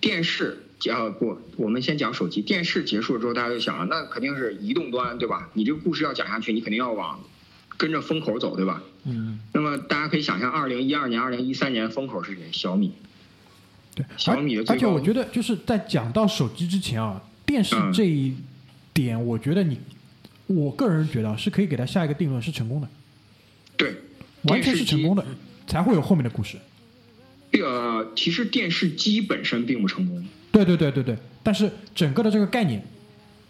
[0.00, 2.40] 电视啊不，我们先讲手机。
[2.40, 5.50] 电视结束了之后，大家就想了，那肯定是移动端，对吧？
[5.52, 7.20] 你这个故事要讲下去，你肯定要往
[7.76, 8.82] 跟着风口走，对吧？
[9.04, 12.40] 嗯，那么大家可以想象，二零一二年、二零一三年风口是谁？
[12.52, 12.92] 小米。
[13.94, 14.04] 对。
[14.16, 18.34] 小米的而而且我觉得就是在讲到手机之前啊，电视嗯这一
[18.92, 19.78] 点，我觉得你，
[20.54, 22.88] 我个人觉得啊是可以给他下一个定论，是成功的，
[23.76, 23.94] 对，
[24.42, 25.24] 完全是成功的。
[25.66, 26.58] 才会有后面的故事。
[27.52, 30.26] 呃，其实电视机本身并不成功。
[30.50, 32.84] 对对对对对，但是整个的这个概念，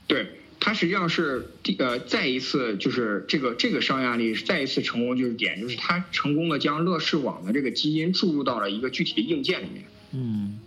[0.07, 0.27] 对，
[0.59, 9.85] 它实际上是第呃再一次就是这个这个商业案例再一次成功，就是点就是它成功的将乐视网的这个基因注入到了一个具体的硬件里面。
[10.13, 10.59] 嗯，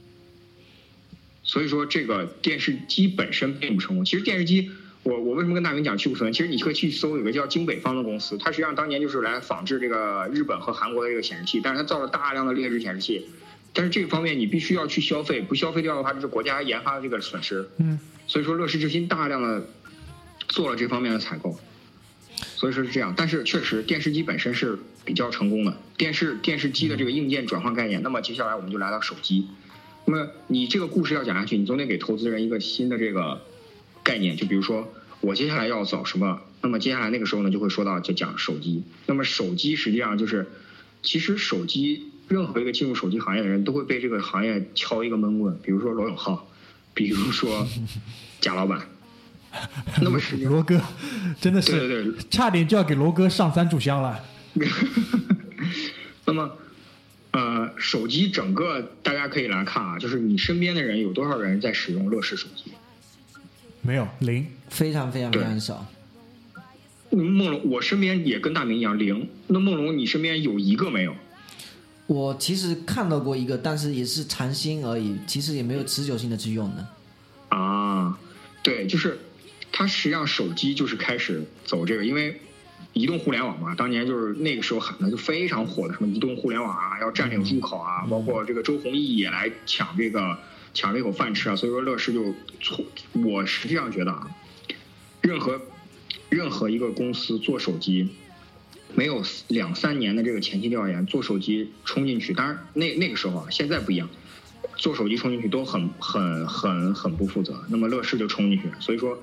[1.43, 4.03] 所以说这个电视机本身并不成功。
[4.03, 4.71] 其实电视机，
[5.03, 6.31] 我我为什么跟大明讲去库存？
[6.31, 13.27] 其实你可以去搜有个叫京北方的公司，它实际上当年就是来仿制这个日本和韩国的这个显示器，但是它造了大量的劣质显示器。
[13.73, 17.67] 但是这个方面你必须要去消费，不消费掉的话，就是国家研发的这个损失。
[17.78, 19.67] 嗯，所以说乐视之心大量的
[20.47, 21.59] 做了这方面的采购，
[22.55, 23.13] 所以说是这样。
[23.17, 28.01] 但是确实电视机本身是比较成功的，电视电视机的这个硬件转换概念。
[28.03, 29.47] 那么接下来我们就来到手机。
[30.05, 33.41] 那么你这个故事要讲下去，你总得给投资人一个新的这个
[34.04, 38.84] 概念，就比如说我接下来要走什么，那么接下来那个时候呢就会说到就讲手机。
[39.06, 40.47] 那么手机实际上就是，
[41.01, 46.47] 其实手机任何一个进入手机行业的人都会被这个行业敲一个闷棍，比如说罗永浩，
[46.93, 47.68] 比如说
[48.41, 48.82] 贾老板。
[50.01, 50.82] 那么是，罗哥
[51.39, 54.20] 真的是对对对，差点就要给罗哥上三炷香了。
[56.26, 56.58] 那么，
[57.30, 62.72] 呃，手机整个大家可以来看啊，就是你身边的人有多少人在使用乐视手机？
[63.86, 65.86] 没有零，非常非常非常少。
[67.11, 69.29] 梦龙，我身边也跟大明一样零。
[69.47, 71.13] 那梦龙，你身边有一个没有？
[72.07, 76.88] 我其实看到过一个，但是也是尝新而已，其实也没有持久性的去用的。
[77.49, 78.17] 啊，
[78.63, 79.19] 对，就是
[79.71, 82.39] 它实际上手机就是开始走这个，因为
[82.93, 90.38] 移动互联网嘛，当年就是那个时候喊的就非常火的什么移动互联网啊，要占领入口啊，包括这个周鸿祎也来抢这个
[90.74, 92.84] 抢了一口饭吃啊，所以说乐视就错。
[93.13, 94.28] 我实际上觉得啊，
[95.21, 95.61] 任何
[96.30, 98.09] 任何一个公司做手机。
[98.95, 104.07] 没有两三年的这个前期调研，做手机冲进去，当然那那个时候啊，现在不一样，
[104.78, 107.63] 做手机冲进去都很很很很不负责。
[107.69, 109.17] 那么乐视就冲进去，所以说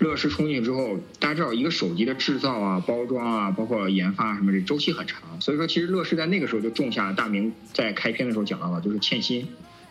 [0.00, 9.46] 乐视冲进去之后，大家知道一个手机的制造啊、包装啊，包括研发什么这周期很长，所以说其实乐视在那个时候就种下了大明在开篇的时候讲到了，就是欠薪，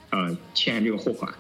[0.10, 1.34] 呃，欠这个货款。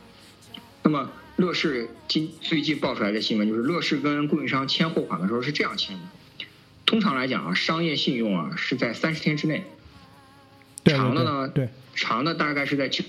[0.83, 6.03] 那么乐视今最近爆出来的新闻就是，乐视跟供应商签货款的时候是这样签的。
[6.85, 9.63] 通常来讲啊，商业信用啊是在三十天之内，
[10.83, 13.03] 长的呢，对，长的大概是在九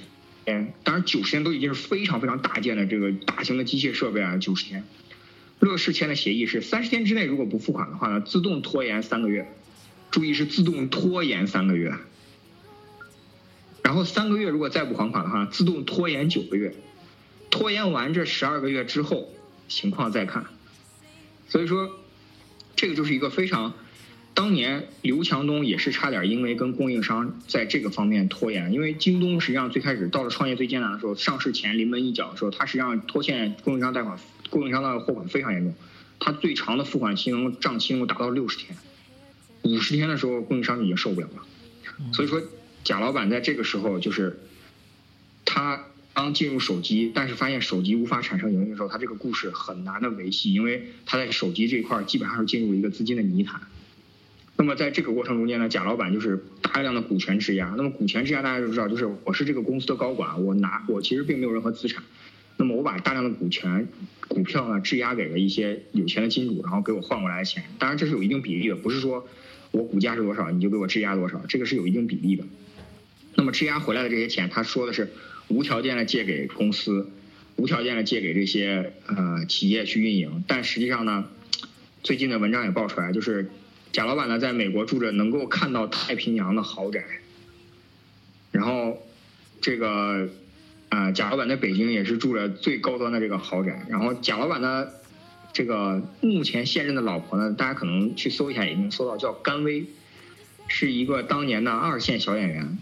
[0.44, 4.82] 天，当然九十天都已经是非常非常大件的这个大型的机械设备啊，九十天。
[5.58, 9.46] 乐视签的协议是三十天之内如果不付款的话呢，自动拖延三个月，
[10.10, 11.94] 注意是自动拖延三个月，
[13.86, 16.74] 然后三个月如果再不还款的话，自动拖延九个月，
[17.50, 19.32] 拖延完这十二个月之后
[19.68, 20.44] 情况再看，
[21.48, 21.88] 所以说。
[22.78, 23.72] 这个就是一个非常，
[24.34, 34.18] 当年刘强东也是差点因为跟供应商在这个方面拖延，因为京东实际上最开始到了创业最艰难的时候，上市前临门一脚的时候，他实际上拖欠供应商贷款、
[34.50, 35.74] 供应商的货款非常严重，
[36.20, 38.76] 他最长的付款期能账期能够达到六十天，
[39.62, 42.42] 五十天的时候供应商已经受不了了，所以说
[42.86, 44.38] 贾老板在这个时候就是
[45.44, 45.84] 他。
[46.18, 53.60] 刚进入手机，但是发现手机无法产生盈利的时候，他这个故事很难的维系，因为他在手机这一块基本上是进入一个资金的泥潭。
[54.56, 57.74] 那么在这个过程中间呢，贾老板就是大量的股权质押。
[57.76, 62.02] 那么股权质押大家都知道，就是我是这个公司的高管，我拿我其实并没有任何资产，
[62.56, 63.86] 那么我把大量的股权
[64.26, 67.62] 股票呢质押给了一些有钱的金主，然后给我换过来的钱。
[67.78, 69.28] 当然这是有一定比例的，不是说
[69.70, 72.44] 我股价是多少你就给我质押多少，这个是有一定比例的。
[73.36, 75.12] 那么质押回来的这些钱，他说的是。
[75.48, 77.08] 无条件的借给公司，
[77.54, 81.26] 无条件的借给这些呃企业去运营，但实际上呢，
[82.02, 83.48] 最近的文章也爆出来，就是
[83.92, 87.04] 贾老板呢在美国住着能够看到太平洋的豪宅，
[88.50, 89.06] 然后
[89.60, 90.28] 这个
[90.88, 94.88] 啊贾老板在北京也是住着最高端的这个豪宅，然后贾老板呢
[95.52, 99.86] 这个目前现任的老婆呢，大家可能去搜一下也能搜到，叫甘薇，
[100.66, 102.78] 是一个当年的二线小演员。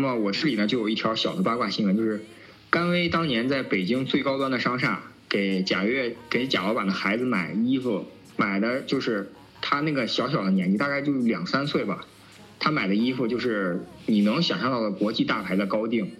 [0.00, 2.24] 那么我这里呢就有一条小的八卦新闻，就是
[2.70, 12.06] 甘薇当年在北京最高端的商厦给贾跃给贾老板的孩子买衣服，买的就是他那个小小的年纪，大概就两三岁吧，
[12.60, 16.12] 他买的衣服就是你能想象到的国际大牌的高定，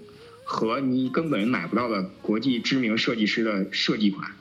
[0.42, 4.32] 和你根本买不到的国际知名设计师的设计款，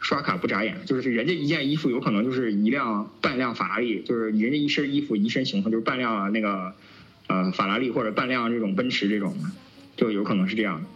[0.00, 6.74] 刷卡不眨眼，就是人家一件衣服有可能就是一辆半辆法拉利，就是人家一身衣服一身行头就是半辆那个。
[7.26, 9.50] 呃，法拉利或者半辆这种奔驰这种的，
[9.96, 10.88] 就有可能是这样的。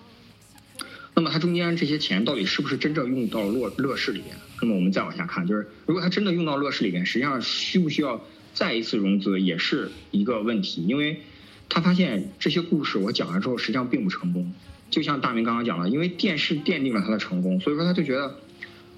[1.14, 4.37] 那么它中间这些钱到底是不是真正用到乐乐视里边？
[4.61, 8.24] 那么我们再往下看，就是如果它真的用到乐视里边，实际上需不需要
[8.55, 11.22] 再一次融资也是一个问题，因为
[11.68, 14.53] 他发现这些故事我讲完之后，实际上并不成功。
[14.91, 18.37] 就像大明刚刚讲了，因为电视奠定了他的成功，所以说他就觉得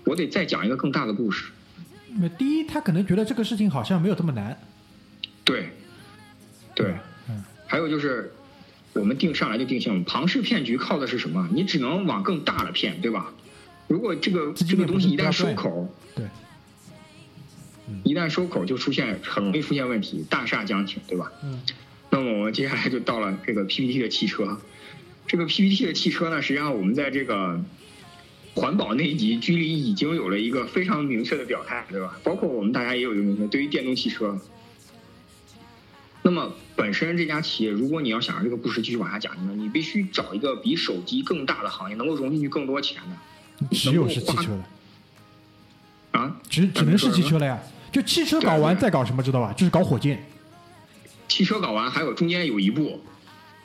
[0.05, 1.47] 我得再讲一个更大的故事。
[2.17, 4.57] 那第一，他可能觉得这个事情好像没有这么难。
[5.43, 5.71] 对，
[6.75, 6.95] 对。
[7.71, 8.33] 还有就是，
[8.95, 11.49] 我们定上来就定性，庞氏骗局靠的是什么？
[11.53, 13.33] 你只能往更大了骗，对吧？
[13.87, 16.27] 如果这个这个东西一旦收口，对，
[18.03, 21.31] 一旦收口就出现很容易出现问题，大厦将倾，对吧？
[21.45, 21.61] 嗯。
[22.11, 24.59] 那么我们接下来就到了这个 PPT 的汽车，
[25.29, 27.63] 这个 PPT 的汽车呢，实际上我们在这个
[28.57, 32.19] 环保那一集居里已经有了一个非常明确的表态，对吧？
[32.25, 34.37] 包括我们大家也有一个明确，对于电动汽车。
[36.31, 44.65] 那么本身这家企业，如果你要想让这个故事继续往下讲，你必须找一个比手机更大的行业，能够融进去更多钱的，只有是汽车了。
[46.13, 47.59] 啊，只只能是汽车了呀！
[47.91, 49.53] 就汽车搞完再搞什么，知道吧？
[49.55, 50.25] 就是搞火箭。
[51.27, 53.01] 汽车搞完，还有中间有一步，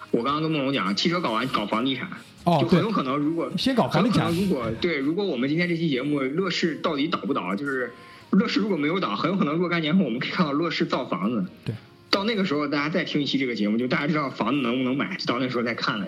[0.09, 2.09] 我刚刚跟梦龙讲，汽车搞完搞房地产，
[2.45, 7.93] 哦，就很有可能如果先搞房地产，如果对，如果我们今天这期节目乐视到底倒不倒，就是
[8.31, 11.45] 乐视如果没有倒，很有可能若干年后我们可以看到乐视造房子。
[11.63, 11.75] 对。
[12.15, 16.05] 到那个时候，大家再听一期这个节目，就大家知道房子能不能买，到那时候再看了。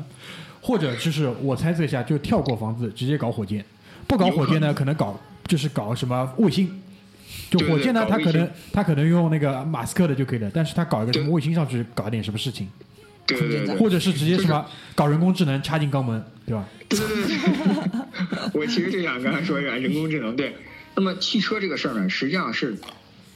[0.62, 3.62] 或者就是我猜测一下，就跳过房子，直接搞火箭。
[4.06, 6.80] 不搞火箭呢，可能搞就是搞什么卫星。
[7.50, 12.66] 就火箭呢，搞卫星它可能它可能用那个马斯克的就可以了，但是它搞一个什么卫星上去，搞点什么事情，
[13.26, 14.64] 对对对对，或者是直接什么
[14.94, 16.66] 搞人工智能插进肛门，对吧？
[16.88, 17.38] 对对对对，
[18.60, 20.34] 我其实就想刚才说一下人工智能。
[20.34, 20.56] 对，
[20.94, 22.74] 那么汽车这个事儿呢，实际上是，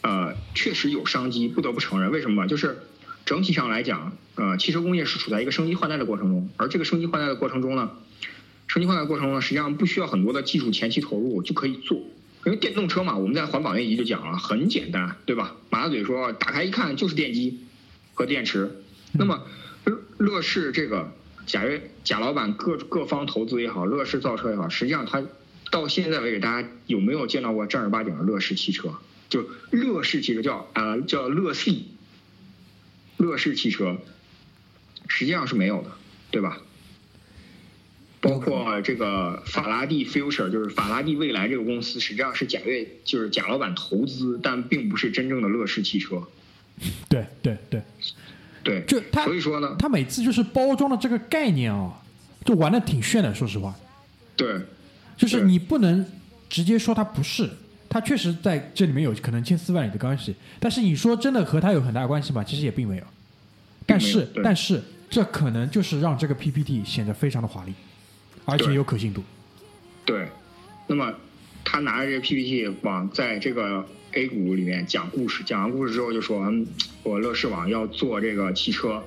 [0.03, 2.11] 呃，确实有商机，不得不承认。
[2.11, 2.47] 为什么？
[2.47, 2.79] 就是
[3.25, 7.91] 整体上来讲，呃，汽车工业是处在一个升级换代的过程中，而这个升级换代的过程中呢，
[8.67, 11.99] 升级换代的过程中呢，实际上不需要很多的技术前期投入就可以做。
[12.47, 15.57] 因为电动车嘛，我们在环保那一集就讲了，很简单，对吧？
[15.69, 17.67] 马大嘴说，打开一看就是电机
[18.15, 18.83] 和电池。
[19.13, 19.43] 那么
[19.85, 21.13] 乐乐视这个
[21.45, 25.23] 贾跃贾老板各各方投资也好，乐视造车也好，实际上他
[25.71, 28.95] 到现在为止，大家有没有见到过正儿八经的乐视汽车？
[29.29, 31.83] 就乐视汽车叫啊、呃叫乐 C，
[33.17, 33.99] 乐视汽车
[35.09, 35.91] 实际上是没有的，
[36.31, 36.59] 对吧？
[38.21, 46.27] 包括这个法拉第 Future，就是法拉第未来这个公司，实际上是贾跃就是贾老板投资，但并不是真正的乐视汽车。
[47.09, 47.83] 对对对，
[48.65, 52.03] 对，就他所以说呢，他每次就是包装的这个概念啊，
[52.45, 53.75] 就玩的挺炫的，说实话，
[54.37, 54.61] 对
[55.17, 56.05] 就是你不能
[56.49, 57.49] 直接说它不是，
[57.89, 62.45] 它确实在这里面有可能千丝万缕的关系，但是你说真的和他有很大关系吗？
[62.45, 63.03] 其实也并没有。
[63.87, 67.73] 但是但是这可能就是让这个 PPT 显得非常的华丽，
[68.45, 69.25] 而且有可信度。
[70.05, 70.29] 对，
[70.87, 71.15] 那么
[71.65, 76.67] 他拿着这个 PPT 往在这个 A 股里面讲故事，讲完故事之后就说，嗯，
[77.03, 79.03] 我乐视网要做这个汽车，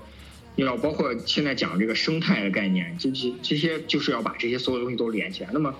[0.56, 5.50] 要包括现在讲这个生态的概念，这些这些就是要把这些所有东西都连起来。
[5.54, 5.74] 那么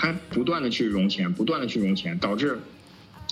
[0.00, 2.60] 他不断的去融钱，不断的去融钱，导致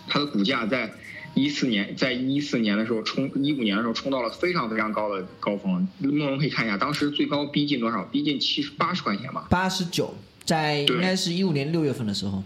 [0.09, 0.93] 它的股价在
[1.35, 5.87] 一四年，在一四年的时候冲，一五年的时候冲到了非常非常高的高峰。
[6.01, 8.03] 梦龙可以看一下，当时最高逼近多少？
[8.07, 9.47] 逼近七十八十块钱吧。
[9.49, 10.13] 八十九，
[10.45, 12.43] 在应该是一五年六月份的时候，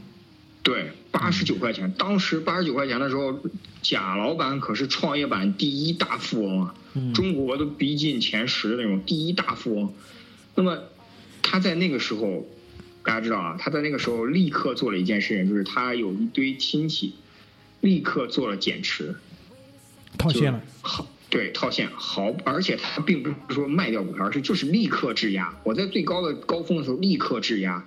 [0.63, 3.41] 对，八十九块钱，当时八十九块钱的时候，
[3.81, 6.75] 贾老板可是创业板第一大富翁啊，
[7.15, 9.95] 中国都逼近前十的那种第一大富翁。
[10.57, 10.79] 那么
[11.41, 12.47] 他在那个时候，
[13.03, 17.15] 大家知道啊，他在那个时候立刻做了一件事情，就是他有一堆亲戚，
[17.81, 19.15] 立刻做了减持，
[20.19, 25.59] 套现了，好，对，套现好，而且他并不是说卖掉股票，而是就是立刻质押。
[25.65, 27.85] 我在最高的高峰的时候立刻质押，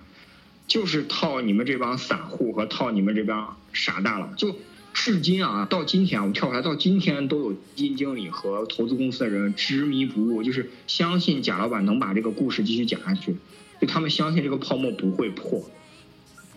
[0.68, 4.34] 就是套你们这帮散户和套你们这帮傻大佬。
[4.34, 4.55] 就
[4.93, 13.36] 至今啊，到今天啊，我们跳出来到今天都有基金经理和投资公司的人执迷不悟，就是相信贾老板能把这个故事继续讲下去，
[13.84, 15.69] 就他们相信这个泡沫不会破。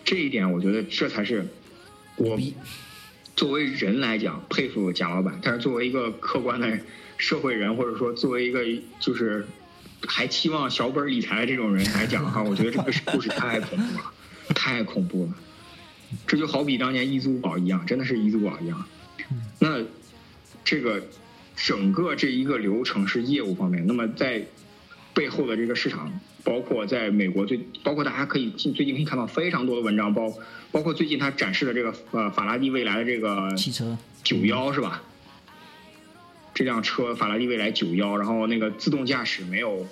[0.04, 1.44] 这一点，我觉得这才是
[2.14, 2.38] 我
[3.34, 6.78] 作为人来讲，佩服贾老板，但是作为一个客观的
[7.16, 8.64] 社会人，或者说作为一个
[9.00, 9.44] 就是
[10.06, 14.12] 还期望小本理财的这种人来讲哈，我觉得这个故事太恐怖了，
[14.54, 15.34] 太恐怖了。
[16.28, 18.86] 这就好比当年易租宝一样，真的是易租宝一样。
[19.58, 19.82] 那
[20.62, 21.02] 这个
[21.56, 24.46] 整个这一个流程是业务方面，那么在
[25.12, 30.32] 背后的这个市场，包括在美国最，包括大家可以近最近可以看到非常多的文章，包
[30.70, 35.02] 包括最近他展示的这个呃法拉第未来的这个汽车九幺是吧？
[36.54, 39.84] 这辆车法拉第未来九幺，然后那个自动驾驶没有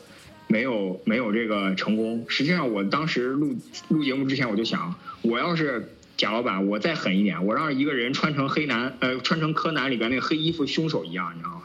[0.47, 2.25] 没有没有这个成功。
[2.29, 3.57] 实际上，我当时录
[3.89, 11.63] 录节目之前，我就想，我要是贾老板，我再狠一点，我让一个人穿成黑男呃穿成柯南里边那个黑衣服凶手一样，你知道吗？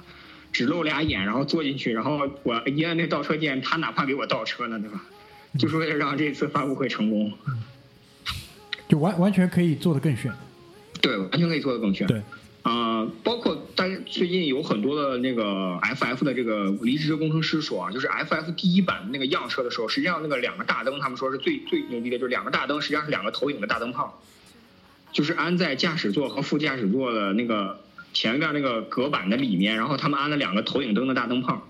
[0.52, 5.04] 只露俩眼，然后坐进去，然后我一按那倒车键，他哪怕给我倒车呢，对吧？
[5.58, 7.34] 就是为了让这次发布会成功。
[8.88, 10.32] 就完完全可以做得更炫。
[11.02, 12.06] 对，完全可以做得更炫。
[12.08, 12.22] 对，
[12.64, 24.22] 啊、包括大家最近有很多的那个 FF 的这个离职工程师说啊，就是 FF 第一版那个样车的时候，实际上那个两个大灯，他们说是最最牛逼的，就是两个大灯实际上是两个投影的大灯泡，
[25.12, 27.80] 就是安在驾驶座和副驾驶座的那个
[28.14, 31.66] 前面那个隔板的里面，然后他们安了两个投影灯的大灯泡。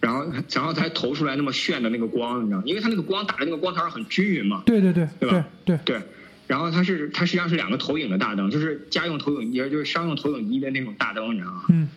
[0.00, 2.62] 然后，然后才投出来那么炫的那个光，你知道？
[2.64, 4.64] 因为它那个光打的那个光头上很均匀嘛。
[4.66, 6.02] 对对对对对吧对，对，
[6.48, 11.62] 然后它是它实际上是两个投影的大灯，就是家用投影，仪就是商用投影仪的那种大灯，你知道吗？
[11.68, 11.88] 嗯，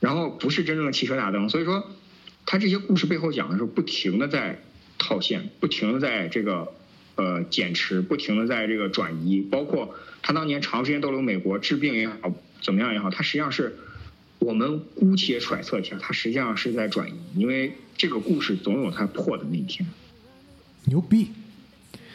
[0.00, 1.92] 然后不是真正的汽车大灯，所以说，
[2.44, 4.60] 它这些故事背后讲的时候不停的在
[4.98, 6.72] 套现，不停的在这个
[7.16, 13.76] 呃减持，不停的在这个转移，包括他当年长时间逗留美国治病也好，怎么样也好，他实际上是
[14.38, 19.88] 我们姑且揣测一下，他实际上是在转移，因为这个故事总有它破的那一天。
[20.86, 21.28] 牛逼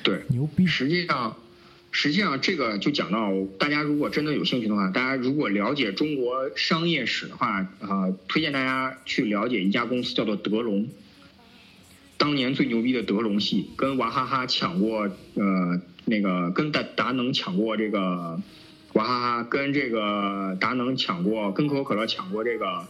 [0.03, 1.37] 对，牛逼，实际上，
[1.91, 10.87] 实际上这个就讲到，大家如果真的有兴趣的话，大家如果了解中国商业史的话，呃，推荐大家去了解一家公司，叫做德龙。
[12.17, 18.41] 当年最牛逼的德龙系，跟娃哈哈抢过，呃，那个跟达达能抢过这个
[18.93, 22.87] 娃哈哈跟这个达能抢过，跟可口可乐抢过这个，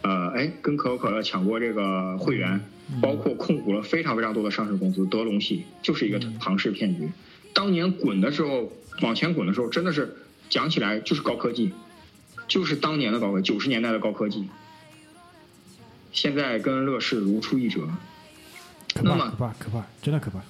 [0.00, 2.60] 呃，哎，跟可口可乐抢过这个会员，
[3.02, 7.10] 包括控股了非常非常多的上市公司，德龙系就是一个庞氏骗局。
[7.52, 10.16] 当年滚的时候，往前滚的时候，真的是
[10.48, 11.72] 讲起来就是高科技，
[12.48, 14.48] 就是当年的高科，九十年代的高科技。
[16.10, 17.86] 现在跟乐视如出一辙。
[18.94, 20.40] 可那么怕可怕可怕，真的可怕。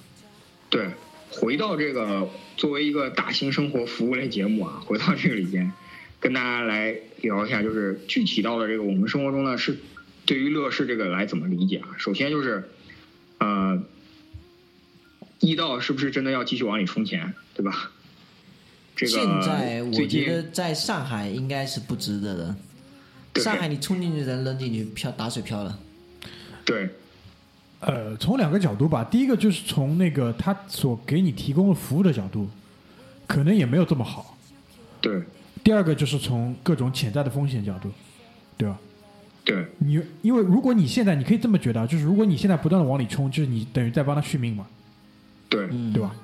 [0.69, 0.89] 对，
[1.29, 5.71] 回到这个作为一个大型生活服务类节目啊，回到这个里边，
[6.19, 9.77] 跟大家来聊一下，就是具体到了这个我们生活中呢，是
[10.25, 11.89] 对于乐视这个来怎么理解啊？
[11.97, 12.69] 首先就是，
[13.39, 13.83] 呃，
[15.39, 17.91] 易到是不是真的要继续往里充钱，对吧？
[18.95, 22.55] 这个现在我觉得在上海应该是不值得的。
[23.33, 25.79] 对上海你冲进去人扔进去漂打水漂了。
[26.63, 26.89] 对
[27.85, 32.47] 呃，从两个角度吧，第一个就是从那个他所给你提供的服务的角度，
[33.27, 34.37] 可能也没有这么好。
[35.01, 35.21] 对
[35.63, 37.89] 第二个就是从各种潜在的风险角度，
[38.57, 38.77] 对吧？
[39.45, 44.65] 对你因为如果你现在你可以这么觉得啊，就是如果你现在不断的往里冲，就是你等于在帮他续命嘛，
[45.49, 46.15] 对，嗯，对吧？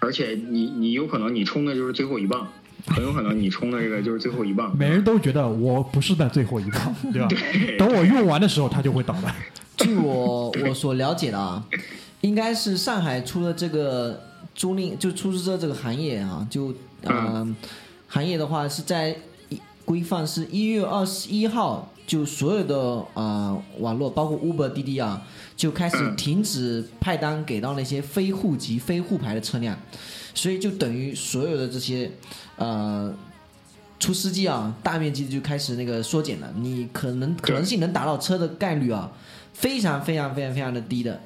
[0.00, 2.48] 而且你你有可能你冲的就是最后一棒，
[2.86, 4.76] 很有可能你冲的这个就是最后一棒。
[4.76, 7.28] 每人都觉得我不是在最后一棒，对吧？
[7.30, 9.34] 对等我用完的时候，他就会倒了。
[9.78, 11.64] 据我我所了解的啊，
[12.20, 14.20] 应该是上海出了这个
[14.54, 17.46] 租赁就出租车这个行业啊，就呃、
[18.08, 19.16] 行业的话是在
[19.48, 22.76] 一规范是一月二十一号，就所有的
[23.14, 25.22] 呃网络包括 Uber、滴滴啊，
[25.56, 29.78] 就开始嗯停止派单给到那些非户籍、非沪牌的车辆，
[30.34, 32.10] 所以就等于所有的这些
[32.56, 33.14] 呃。
[34.00, 39.10] 出司机啊，大面积就开始那个缩减了，你可能可能性能打到车的概率啊，
[39.58, 41.20] 非常非常非常非常的低的。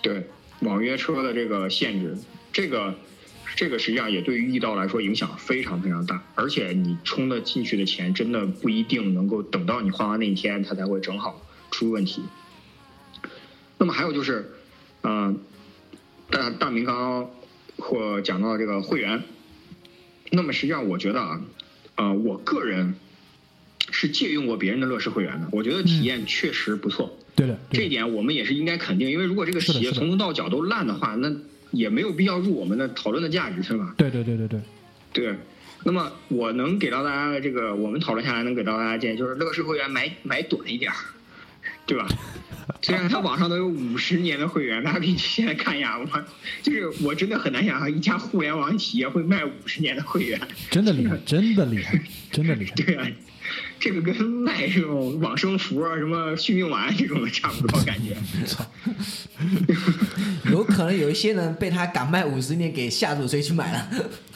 [0.00, 0.26] 对
[0.60, 2.16] 网约车的这个限制，
[2.50, 2.94] 这个
[3.54, 12.22] 这个实际上也对于易到来说影响非常非常大，而且你充的进去的钱真的不一定能够等到你花完那一天，它才会正好出问题。
[13.76, 14.52] 那么还有就是，
[15.02, 15.38] 嗯、
[16.30, 17.30] 大大明刚刚
[17.76, 19.22] 或讲到这个会员，
[20.30, 21.42] 那么实际上我觉得啊，
[21.96, 22.94] 呃，我个人
[23.90, 27.18] 是借用过别人的乐视会员的，我觉得体验确实不错。
[27.36, 31.32] 对的，这一，点我们也是应该肯定，因为如果这个企业从头到脚都烂的话，那
[31.70, 33.94] 也没有必要入我们的讨论的价值，是吧？
[33.96, 34.60] 对对对对对，
[35.12, 35.34] 对。
[35.84, 40.96] 那么我能给到大家的这个，我们讨论下来能给到大家建议就是，乐视会员买买短一点儿，
[41.86, 42.08] 对吧？
[42.82, 46.06] 虽然它网上都有五十年的会员，大家可以现在看一下，我
[46.60, 50.40] 就是我真的很难想象一家互联网企业会卖五十年的会员。
[50.70, 52.74] 真的厉害，真的厉害，真的厉害。
[52.82, 53.06] 对啊，
[53.78, 58.16] 这个跟卖这种往生符啊、什么续命丸这种的差不多感觉。
[60.50, 63.88] 有可能有一些人被他敢卖五十年给吓住，所以去买了。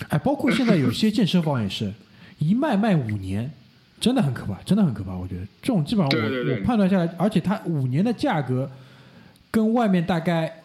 [0.08, 1.92] 哎，包括现在有些健身房也是，
[2.38, 3.50] 一卖卖五年，
[4.00, 5.14] 真的很可怕，真的很可怕。
[5.14, 8.70] 我觉得这种基本上我对对对我判断下来，而且它五年的价格
[9.50, 10.62] 跟外面大概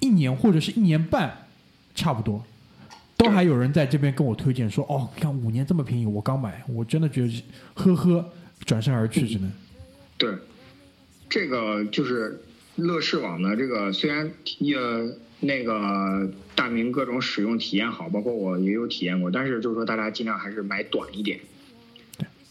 [0.00, 1.46] 一年或者是一年半
[1.94, 2.44] 差不多，
[3.20, 7.44] 都还有人在这边跟我推荐说，哦，看五年这么便宜，我刚买，我真的觉得
[7.74, 8.24] 呵呵，
[8.64, 9.52] 转身而去，只能。
[10.16, 10.32] 对，
[11.28, 12.40] 这个就是
[12.76, 21.38] 乐视网的这个，虽然呃那个大明各种使用体验好，包括我也有体验过，但是就是说大家尽量还是买短一点。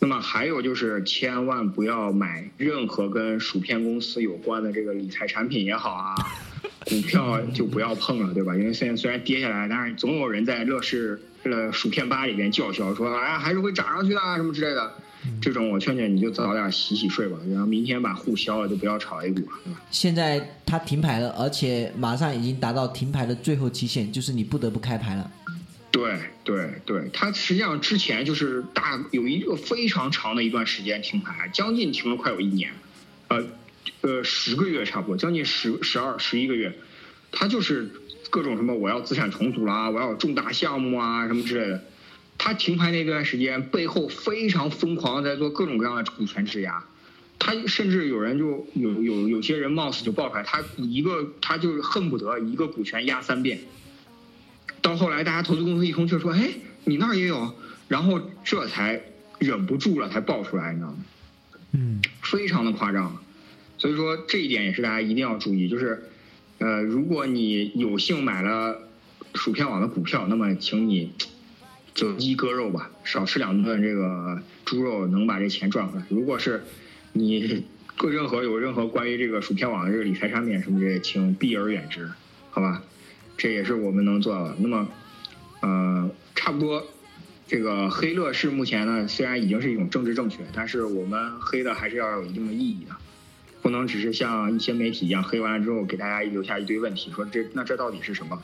[0.02, 6.16] 那么还有就是，千万不要买任何跟薯片公司有关的这个理财产品也好啊，
[6.86, 8.56] 股票就不要碰了，对吧？
[8.58, 14.92] 因为现在虽然跌下来，但是总有人在乐视呃薯片吧里边叫嚣说，哎呀还是会涨上去的啊什么之类的。
[15.42, 19.82] 这种我劝劝你就早点洗洗睡吧，然后明天把户销了，就不要炒 A 股了，对吧？
[19.92, 25.30] 现在它停牌了，而且马上已经达到停牌的最后期限，就是你不得不开牌了。
[25.92, 32.72] 对对对，它实际上之前就是大有一个非常长的一段时间停牌，将近停了快有一年，
[33.28, 33.44] 呃
[34.02, 36.78] 呃十个月差不多，将近十十二十一个月，
[37.32, 37.92] 他就是
[38.30, 41.84] 各种什么我要资产重组啦，我要有重大项目啊什么之类的。
[42.38, 46.86] 他停牌那段时间，背后非常疯狂的在做各种各样的股权质押，
[47.38, 53.60] 他甚至有人就有有有些人冒死就爆出来，他一个他就是恨不得一个股权压三遍。
[54.82, 56.50] 到后来，大家投资公司一通却说：“哎，
[56.86, 57.54] 你那儿也有。”
[57.90, 59.02] 然后这才
[59.40, 60.98] 忍不住了，才爆出来，你知道吗？
[61.74, 63.22] 嗯，非常的夸张。
[63.80, 66.04] 所以说这一点也是大家一定要注意，就是
[66.60, 68.78] 呃，如果你有幸买了
[69.34, 71.14] 薯片网的股票，那么请你
[71.96, 76.06] 就鸡割肉吧，少吃两顿这个猪肉，能把这钱赚回来。
[76.10, 76.64] 如果是
[77.14, 77.64] 你
[78.04, 82.10] 任何有任何关于这个薯片网的这个理财产品什么这些，请避而远之，
[82.52, 82.84] 好吧？
[83.38, 84.56] 这也是我们能做到的。
[84.60, 84.88] 那么，
[85.62, 86.86] 呃，差不多
[87.48, 92.92] 这个黑乐视目前呢，虽然已经是一种政治正确，但是我们黑的还是要有一定的意义的，
[93.62, 98.42] 不能只是像一些媒体一样黑完了之后给大家留下一堆问题，说这那这到底是什么？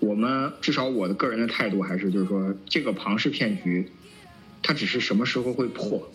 [0.00, 3.90] 我们至少我的个人的态度还是就是说，这个庞氏骗局，
[4.62, 6.10] 它只是什么时候会破，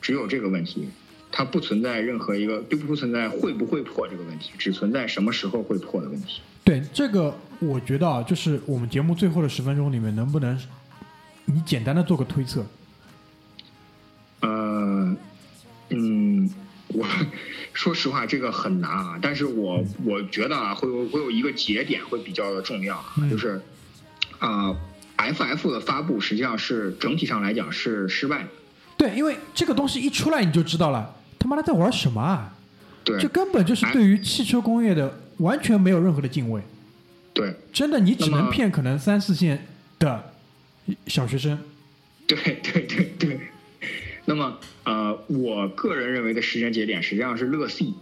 [0.00, 0.88] 只有这个问题，
[1.30, 6.40] 它不存在任何一个，并不存在会不会破这个问题，只存在什么时候会破的问题。
[6.64, 10.58] 对这个，我觉得啊，就是我们节目最后的十分钟里面，能不能
[11.44, 12.66] 你简单的做个推测？
[14.40, 15.16] 呃，
[15.90, 16.17] 嗯，
[16.98, 17.06] 我
[17.72, 19.18] 说实话，这个很难啊。
[19.22, 23.60] 但是我我觉得啊，会有会有一个节点会比较的重要就是
[24.38, 24.74] 啊、
[25.16, 28.48] FF 的发布实际上是整体上来讲是失败的。
[28.96, 32.54] 对，因为这个东西一出来你就知道了，他妈的在玩什么啊？
[33.04, 36.60] 对这根本就是对于汽车工业的完全没有任何的敬畏。
[37.32, 39.66] 对真的，你只能骗可能三四线
[39.98, 40.32] 的
[41.06, 41.58] 小学生。
[42.26, 43.17] 对对对对。
[44.28, 47.94] 那么呃，我个人认为的时间节点实际上是乐 C。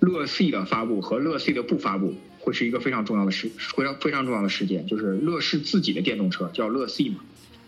[0.00, 7.16] 乐 C 的发布和乐 C 的不发布会是一个非常重要的时非常非常重要的时间，就是乐视自己的电动车叫乐 C 嘛，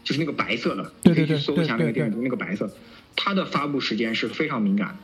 [0.05, 2.74] 就是那个白色的，对对对你可以去搜一下那个对对电动车那个白色，
[3.14, 4.97] 它的发布时间是非常敏感的，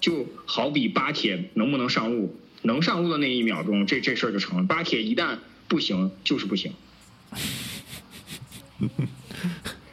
[0.00, 4.64] 就好比巴铁能不能上路，能上路的那一秒钟，这这事儿就成了。
[4.64, 5.36] 巴铁一旦
[5.68, 6.72] 不行，就是不行。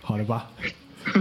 [0.02, 0.50] 好的吧？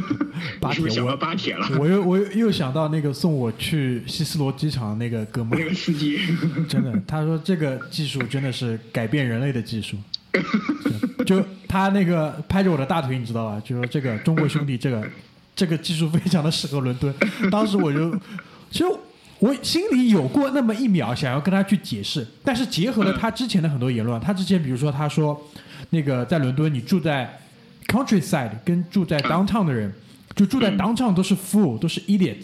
[0.60, 1.66] 巴铁我巴铁了？
[1.78, 6.18] 我又我又又想到那个送我去希斯罗机场的那个哥们那个，司机，
[6.68, 9.96] 真的，他说这个技术真的是改变人类的技术。
[11.26, 13.60] 就他那个拍着我的大腿，你知道吧？
[13.64, 15.06] 就说这个中国兄弟，这个
[15.56, 17.12] 这个技术非常的适合伦敦。
[17.50, 18.14] 当时我就，
[18.70, 18.84] 其实
[19.38, 25.38] 我心里有过那么一秒想要跟他去解释，但是结合了他之前的很多言论，他之前比如说他说，
[25.90, 27.38] 那个在伦敦你住在
[27.88, 29.92] countryside 跟住在 downtown 的人，
[30.36, 32.36] 就住在 downtown 都是 fool，都是 idiot。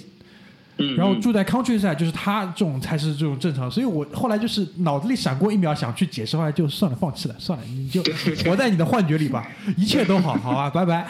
[0.97, 8.03] 然后住在 countryside，就是他这种才是这种正常，所以我后来就是脑子里闪过一秒想去解释，后来就算了，放弃了，算了，你就
[8.45, 11.07] 活在你的幻觉里吧，一切都好，好啊，拜拜。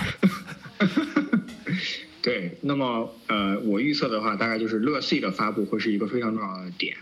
[2.20, 6.95] 对，那么呃，我预测的话，大概就是乐 C 的发布会是一个非常重要的点。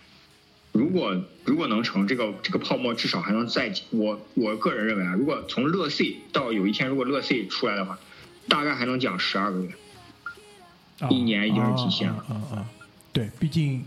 [0.73, 1.14] 如果
[1.45, 7.99] 如果能成，这个这个泡沫至少还能再，我我个人认为啊，如果从乐 C 到有一天如果乐 C 出来的话，
[8.49, 9.70] 大概还能讲十二个月。
[11.01, 12.70] 啊一年已经是极限了啊啊啊啊
[13.12, 13.85] 对，毕竟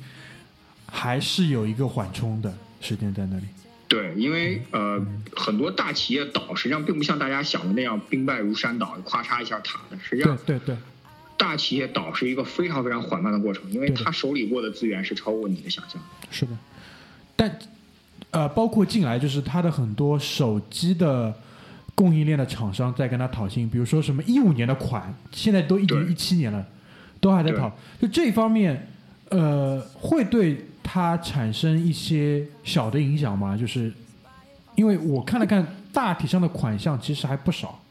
[0.86, 3.46] 还是有一个缓冲的时间在那里。
[3.88, 5.02] 对，因为呃，
[5.36, 9.98] 很多大企业倒实际上并不像大家想的那样兵败如山倒，咔嚓一下塌的。
[10.00, 10.78] 实际上，对对对，
[11.38, 16.28] 大企业倒是一个非常非常缓慢的过程，因为他手里握的资源是超过你的想象的。
[16.32, 16.58] 是的。
[17.36, 17.60] 但
[18.32, 21.34] 呃，包括进来就是他的很多手机的
[21.94, 26.66] 供应链的厂商在跟他讨薪，比如说什么一五年的款，现在都已经对一七年了，
[27.22, 27.72] 都还在讨。
[28.02, 28.88] 就这方面，
[29.30, 33.56] 呃，会对他产生一些小的影响吗？
[33.56, 33.92] 就是
[34.76, 37.82] 因为我看了看大体上的款项，其实还不少。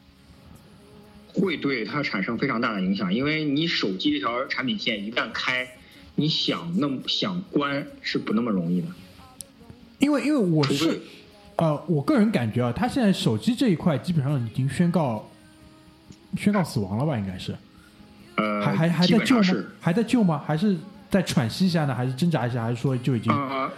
[1.33, 5.67] 会对它产生非常大的影响，因为你手机这条产品线一旦开，
[6.15, 8.87] 你想那么想关是不那么容易的。
[9.99, 10.99] 因为因为我是
[11.57, 15.29] 呃，我个人感觉啊，他现在手机这一块基本上已经宣告
[16.37, 17.17] 宣告死亡了吧？
[17.17, 17.55] 应该是。
[18.35, 19.63] 呃，还还还基在救吗？
[19.79, 20.43] 还在救吗？
[20.45, 20.75] 还是
[21.09, 21.95] 在喘息一下呢？
[21.95, 22.63] 还是挣扎一下？
[22.63, 23.39] 还是说就已经啊？
[23.39, 23.73] 啊、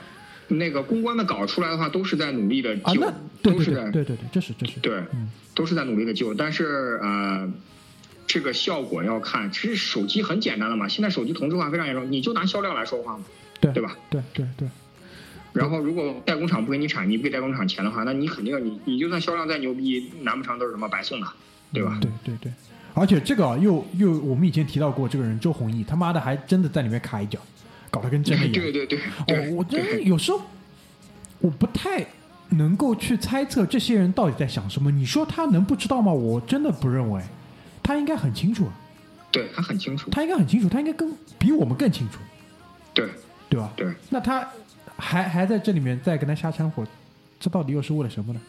[0.47, 3.13] 那个公关的稿出来的话，都是在努力的救，啊那
[3.43, 7.47] 对对都是在对对对对，这是这是对嗯都是在努力的救，但是呃，
[8.26, 9.51] 这个效果要看。
[9.51, 13.24] 其实手机很简单的嘛，现在手机同质化非常严重，你就拿销量来说话嘛，
[13.61, 13.95] 对对吧？
[14.09, 14.68] 对对对
[15.58, 21.28] 然后如果代工厂不给你产，你不给代工厂钱的话，那你肯定你你就算销量再牛逼，难不成都是什么白送的，
[21.74, 21.97] 对吧？
[22.01, 22.51] 对对对，
[22.93, 27.39] 而且这个啊又又我们以前提到过，这个人周鸿祎他妈的还真的在里面卡一脚，
[27.89, 28.53] 搞得跟真的一样。
[28.62, 30.41] 对对对对哦，我真的，有时候
[31.39, 32.05] 我不太
[32.49, 34.91] 能够去猜测这些人到底在想什么。
[34.91, 36.12] 你说他能不知道吗？
[36.12, 37.22] 我真的不认为，
[37.82, 38.70] 他应该很清楚，
[39.32, 42.20] 对他很清楚，他应该很清楚，他应该更比我们更清楚，
[42.93, 43.10] 对
[43.49, 43.72] 对吧？
[43.76, 43.88] 对。
[44.10, 44.47] 那他
[44.98, 46.86] 还还在这里面再跟他瞎掺和，
[47.39, 48.41] 这到底又是为了什么呢？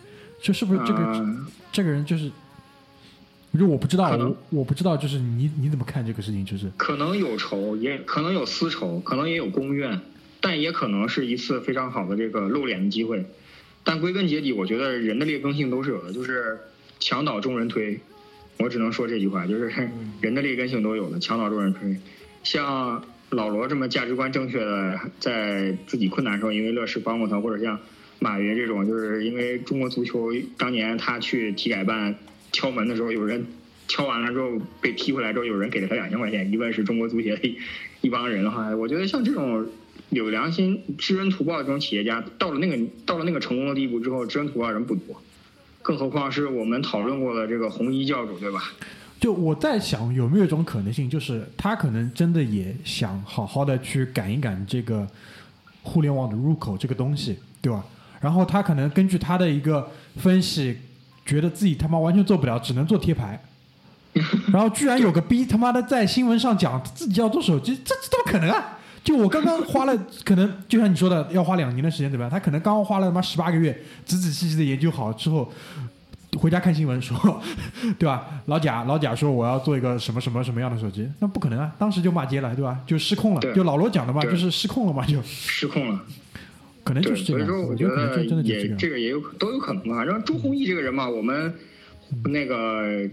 [0.43, 2.31] 这是不是这个、呃这个人就是？
[3.59, 6.45] 就我不知道，我我不知道，就是你你怎么看这个事情？
[6.45, 9.99] 就是可能有仇，也可能有私仇，可能也有公怨，
[10.41, 13.25] 但也可能是一次非常好的这个露脸的机会。
[13.83, 16.59] 但归根结底，我觉得人的劣根性都是有的，就是
[17.01, 17.99] 墙倒众人推。
[18.59, 19.73] 我只能说这句话，就是
[20.21, 21.97] 人的劣根性都有的，墙倒众人推。
[22.45, 27.79] 像老罗这么价值观正确的，在自己困难的时候，因为乐视帮过他，或者像
[28.19, 32.15] 马云这种，就是因为中国足球当年他去体改办
[32.53, 33.47] 敲门的时候，有人
[33.87, 37.59] 敲完了之后被踢回来之后，有人给了他两千块钱，一问是中国足协的一
[38.01, 39.67] 一帮人的话，我觉得像这种
[40.09, 45.21] 有良心、知恩图报的这种企业家，到了那个到了那个成功的地步之后，知恩图报人不多，
[45.83, 48.73] 更何况是我们讨论过的这个红衣教主，对吧？
[49.21, 55.07] 就我在想，有没有一种可能性，就是他可能真的也想好好的去赶一赶这个
[55.83, 57.85] 互联网的入口这个东西，对吧？
[58.21, 60.79] 然后他可能根据他的一个分析，
[61.27, 63.41] 觉得自己他妈完全做不了，只能做贴牌。
[64.53, 68.79] 然后居然有个逼他妈的在新闻上讲自己要做手机，这这怎么可能啊？
[69.05, 72.29] 就我刚刚花了，可能就像你说的，要花两年的时间，对吧？
[72.29, 73.73] 他可能刚刚花了他妈十八个月，
[74.05, 75.51] 仔仔细细的研究好之后，
[76.39, 77.43] 回家看新闻说，
[77.99, 78.27] 对吧？
[78.47, 81.73] 老贾老贾说我要做一个什么什么什么样的手机，那不可能啊！
[81.79, 82.79] 当时就骂街了，对吧？
[82.87, 86.01] 就失控了，就老罗讲的嘛，就是失控了嘛，就 失控了。
[86.85, 87.45] 可能就，是这个。
[87.45, 88.25] 所以说我觉得。
[88.43, 89.97] 也这个也有都有可能吧。
[89.97, 91.53] 反正朱红毅这个人嘛，我们
[92.25, 93.07] 那个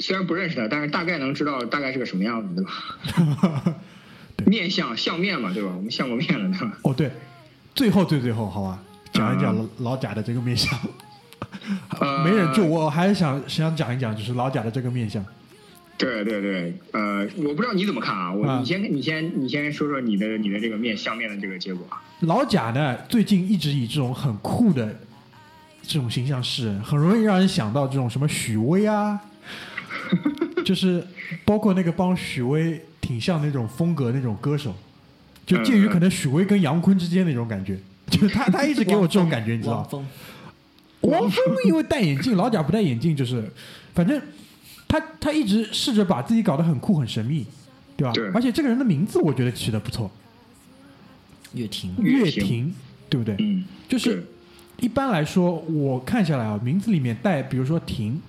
[0.00, 3.74] 虽然不认识他，但是大概能知道大概是个什么样子，对吧？
[4.44, 5.70] 面相相面嘛，对吧？
[5.74, 6.78] 我们相过面了，对吧？
[6.82, 7.10] 哦，对，
[7.74, 10.78] 最后最最后，好吧，讲一讲老贾的这个面相。
[12.00, 15.24] 呃 没忍住，我还是想想讲一讲，就是老贾的这个面相。
[15.98, 18.32] 对对对，呃，我不知道你怎么看啊？
[18.32, 22.02] 我啊你先你先你先说说你的你的这个面相面的这个结果啊。
[22.20, 24.98] 老贾呢，最近一直以这种很酷的
[25.82, 29.20] 这种形象示人，很容易让人想到这种什么许巍啊，
[30.64, 31.06] 就是
[31.44, 34.74] 包括那个帮许巍挺像那种风格那种歌手，
[35.46, 37.78] 就介于可能许巍跟杨坤之间那种感觉，
[38.10, 39.88] 就是他他一直给我这种感觉，你知道
[41.02, 43.50] 王峰因为戴眼镜，老贾不戴眼镜，就是
[43.94, 44.20] 反正
[44.88, 47.46] 他他一直试着把自己搞得很酷很神秘，
[47.96, 48.12] 对吧？
[48.12, 50.10] 对而且这个人的名字我觉得起的不错，
[51.54, 52.74] 岳婷，岳岳霆霆，
[53.10, 53.36] 对不对？
[53.40, 54.24] 嗯，就是
[54.80, 58.20] 一般来说，我看下来啊，名字里面带比如说婷，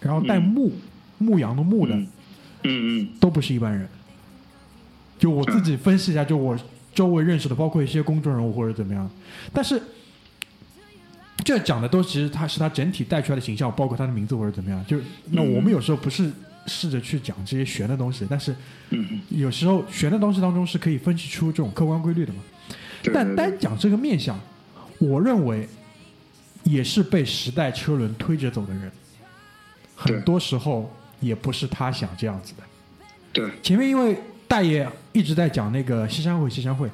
[0.00, 0.72] 然后带嗯牧，
[1.18, 2.06] 牧羊的牧的，嗯
[2.64, 3.88] 嗯嗯都不是一般人。
[5.18, 6.58] 就我自己分析一下，就我
[6.94, 9.08] 周围认识的，包括一些公众人物或者怎么样，
[9.52, 9.80] 但是
[11.44, 14.84] 这讲的都其实他是他整体带出来的形象，包括他的名字或者怎么样。
[14.86, 14.98] 就
[15.30, 16.30] 那我们有时候不是
[16.66, 18.54] 试着去讲这些玄的东西，但是
[19.28, 22.40] 有时候玄的东西当中是可以分析出这种客观规律的嘛。
[23.12, 24.38] 但单讲这个面相，
[24.98, 25.68] 我认为
[26.62, 28.90] 也是被时代车轮推着走的人，
[29.96, 32.62] 很多时候也不是他想这样子的。
[33.32, 34.16] 对前面因为
[34.46, 36.88] 大爷一直在讲那个西山会，西山会，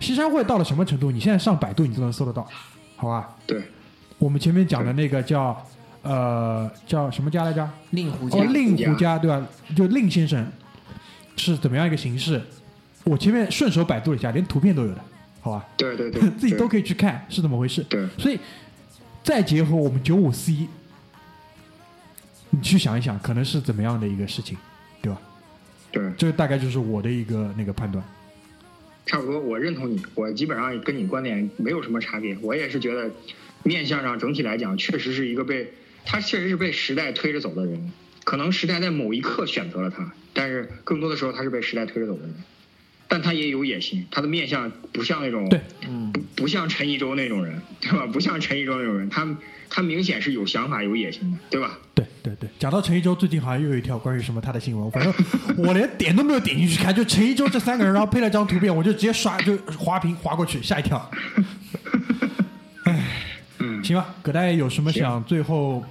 [0.00, 1.10] 西山会到了什么程度？
[1.10, 2.48] 你现在上百度你都能搜得到，
[2.96, 3.36] 好吧？
[3.46, 3.62] 对，
[4.24, 5.54] 我们前面讲的那个叫
[6.00, 7.68] 呃叫什么家来着？
[7.90, 9.46] 令狐家哦，，令狐家对吧？
[9.76, 10.50] 就令先生
[11.36, 12.40] 是怎么样一个形式？
[13.04, 15.04] 我前面顺手百度了一下，连图片都有的，
[15.42, 15.66] 好吧？
[15.76, 17.82] 对对 对，自己都可以去看是怎么回事。
[17.82, 18.40] 对所以
[19.22, 20.66] 再结合我们九五 C，
[22.48, 24.56] 你去想一想，可能是怎么样的一个事情，
[25.02, 25.20] 对吧？
[25.92, 28.02] 对，这个大概就是我的一个那个判断。
[29.04, 32.34] 差不多，我认同你，我基本上跟你观点没有什么差别。
[32.40, 33.10] 我也是觉得，
[33.64, 35.72] 面相上整体来讲，确实是一个被
[36.04, 37.90] 他确实是被时代推着走的人。
[38.22, 42.34] 可能时代在某一刻选择了他，但是更多的时候他是被时代推着走的人。
[43.06, 48.06] 但他也有野心，他的面相不像那种对嗯，不不像陈一舟那种人，对吧？
[48.06, 49.28] 不像陈一舟那种人，他
[49.68, 51.78] 他明显是有想法、有野心的，对吧？
[51.94, 55.12] 对对对，讲到陈一舟，最近好像又有一条关于什么他的新闻，反正
[55.58, 61.08] 我连点都没有点进去看，就陈一舟这三个人，然后配了张图片，我就直接刷就滑屏滑过去，吓一跳。
[63.84, 65.84] 行吧，葛大爷有什么想最后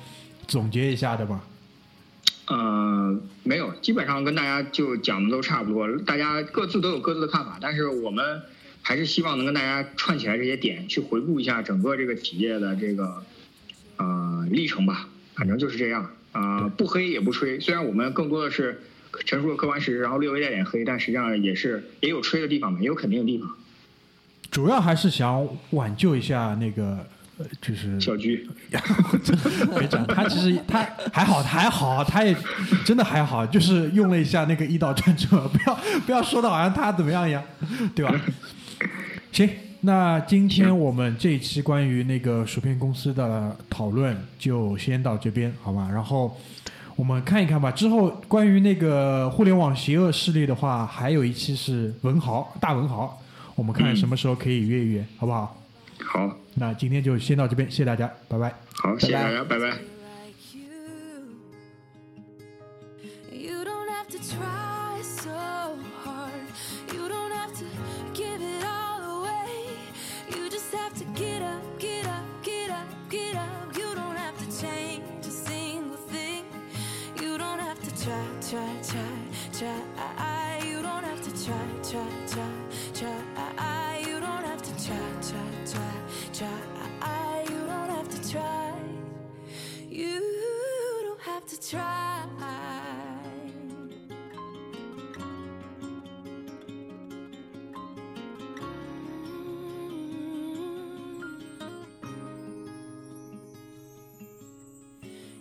[0.48, 1.44] 总结一下的吗？
[2.48, 8.42] 呃，没有，基本上跟大家就讲的都差不多，大家各自都有各自的看法，但是我们
[8.82, 13.24] 还是希望能跟大家串起来这些点，去回顾一下整个这个企业的这个
[13.98, 15.08] 呃历程吧。
[15.36, 17.60] 反正就是这样啊、呃不黑也不吹。
[17.60, 18.82] 虽然我们更多的是
[19.26, 23.50] 陈述了客观事实，然后略微带点黑，但实际上也是也有吹的地方嘛，也有肯定的地方。
[24.52, 27.06] 主要还是想挽救一下那个，呃
[27.62, 28.48] 就是小鞠，
[29.78, 32.36] 别讲，他其实他还好，还好，他也
[32.86, 37.44] 真的还好，就是用了一下那个一刀专车，不要不要说的好像他怎么样一样，
[37.96, 38.20] 对吧？
[39.32, 39.50] 行，
[39.82, 45.90] 那今天我们这一期关于那个薯片公司的讨论就先到这边，好吧？
[45.92, 46.38] 然后
[46.96, 53.20] 我们看一看吧，之后关于那个互联网邪恶势力的话，还有一期是文豪大文豪，
[53.56, 55.63] 我们看什么时候可以约一约，好不好？
[56.06, 56.38] 好。
[56.56, 58.54] 那今天就先到这边谢谢大家拜拜。
[58.76, 59.78] 好谢谢大家拜拜。
[78.04, 79.93] Try try try try.
[91.44, 92.26] Have to try.
[92.40, 93.92] Mm.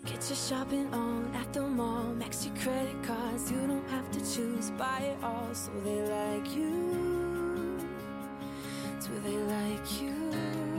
[0.04, 2.14] Get your shopping on at the mall.
[2.14, 3.50] Max your credit cards.
[3.50, 4.70] You don't have to choose.
[4.70, 7.78] Buy it all so they like you.
[9.00, 10.71] Do they like you?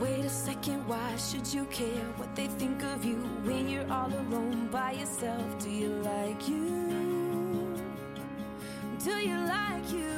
[0.00, 4.06] Wait a second, why should you care what they think of you when you're all
[4.06, 5.58] alone by yourself?
[5.58, 7.76] Do you like you?
[9.04, 10.17] Do you like you?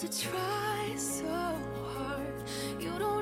[0.00, 2.32] To try so hard.
[2.78, 3.19] You don't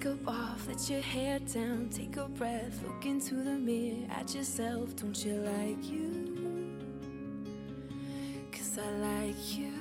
[0.00, 4.34] Take makeup off, let your hair down, take a breath, look into the mirror at
[4.34, 4.96] yourself.
[4.96, 6.70] Don't you like you?
[8.50, 9.79] Cause I like you.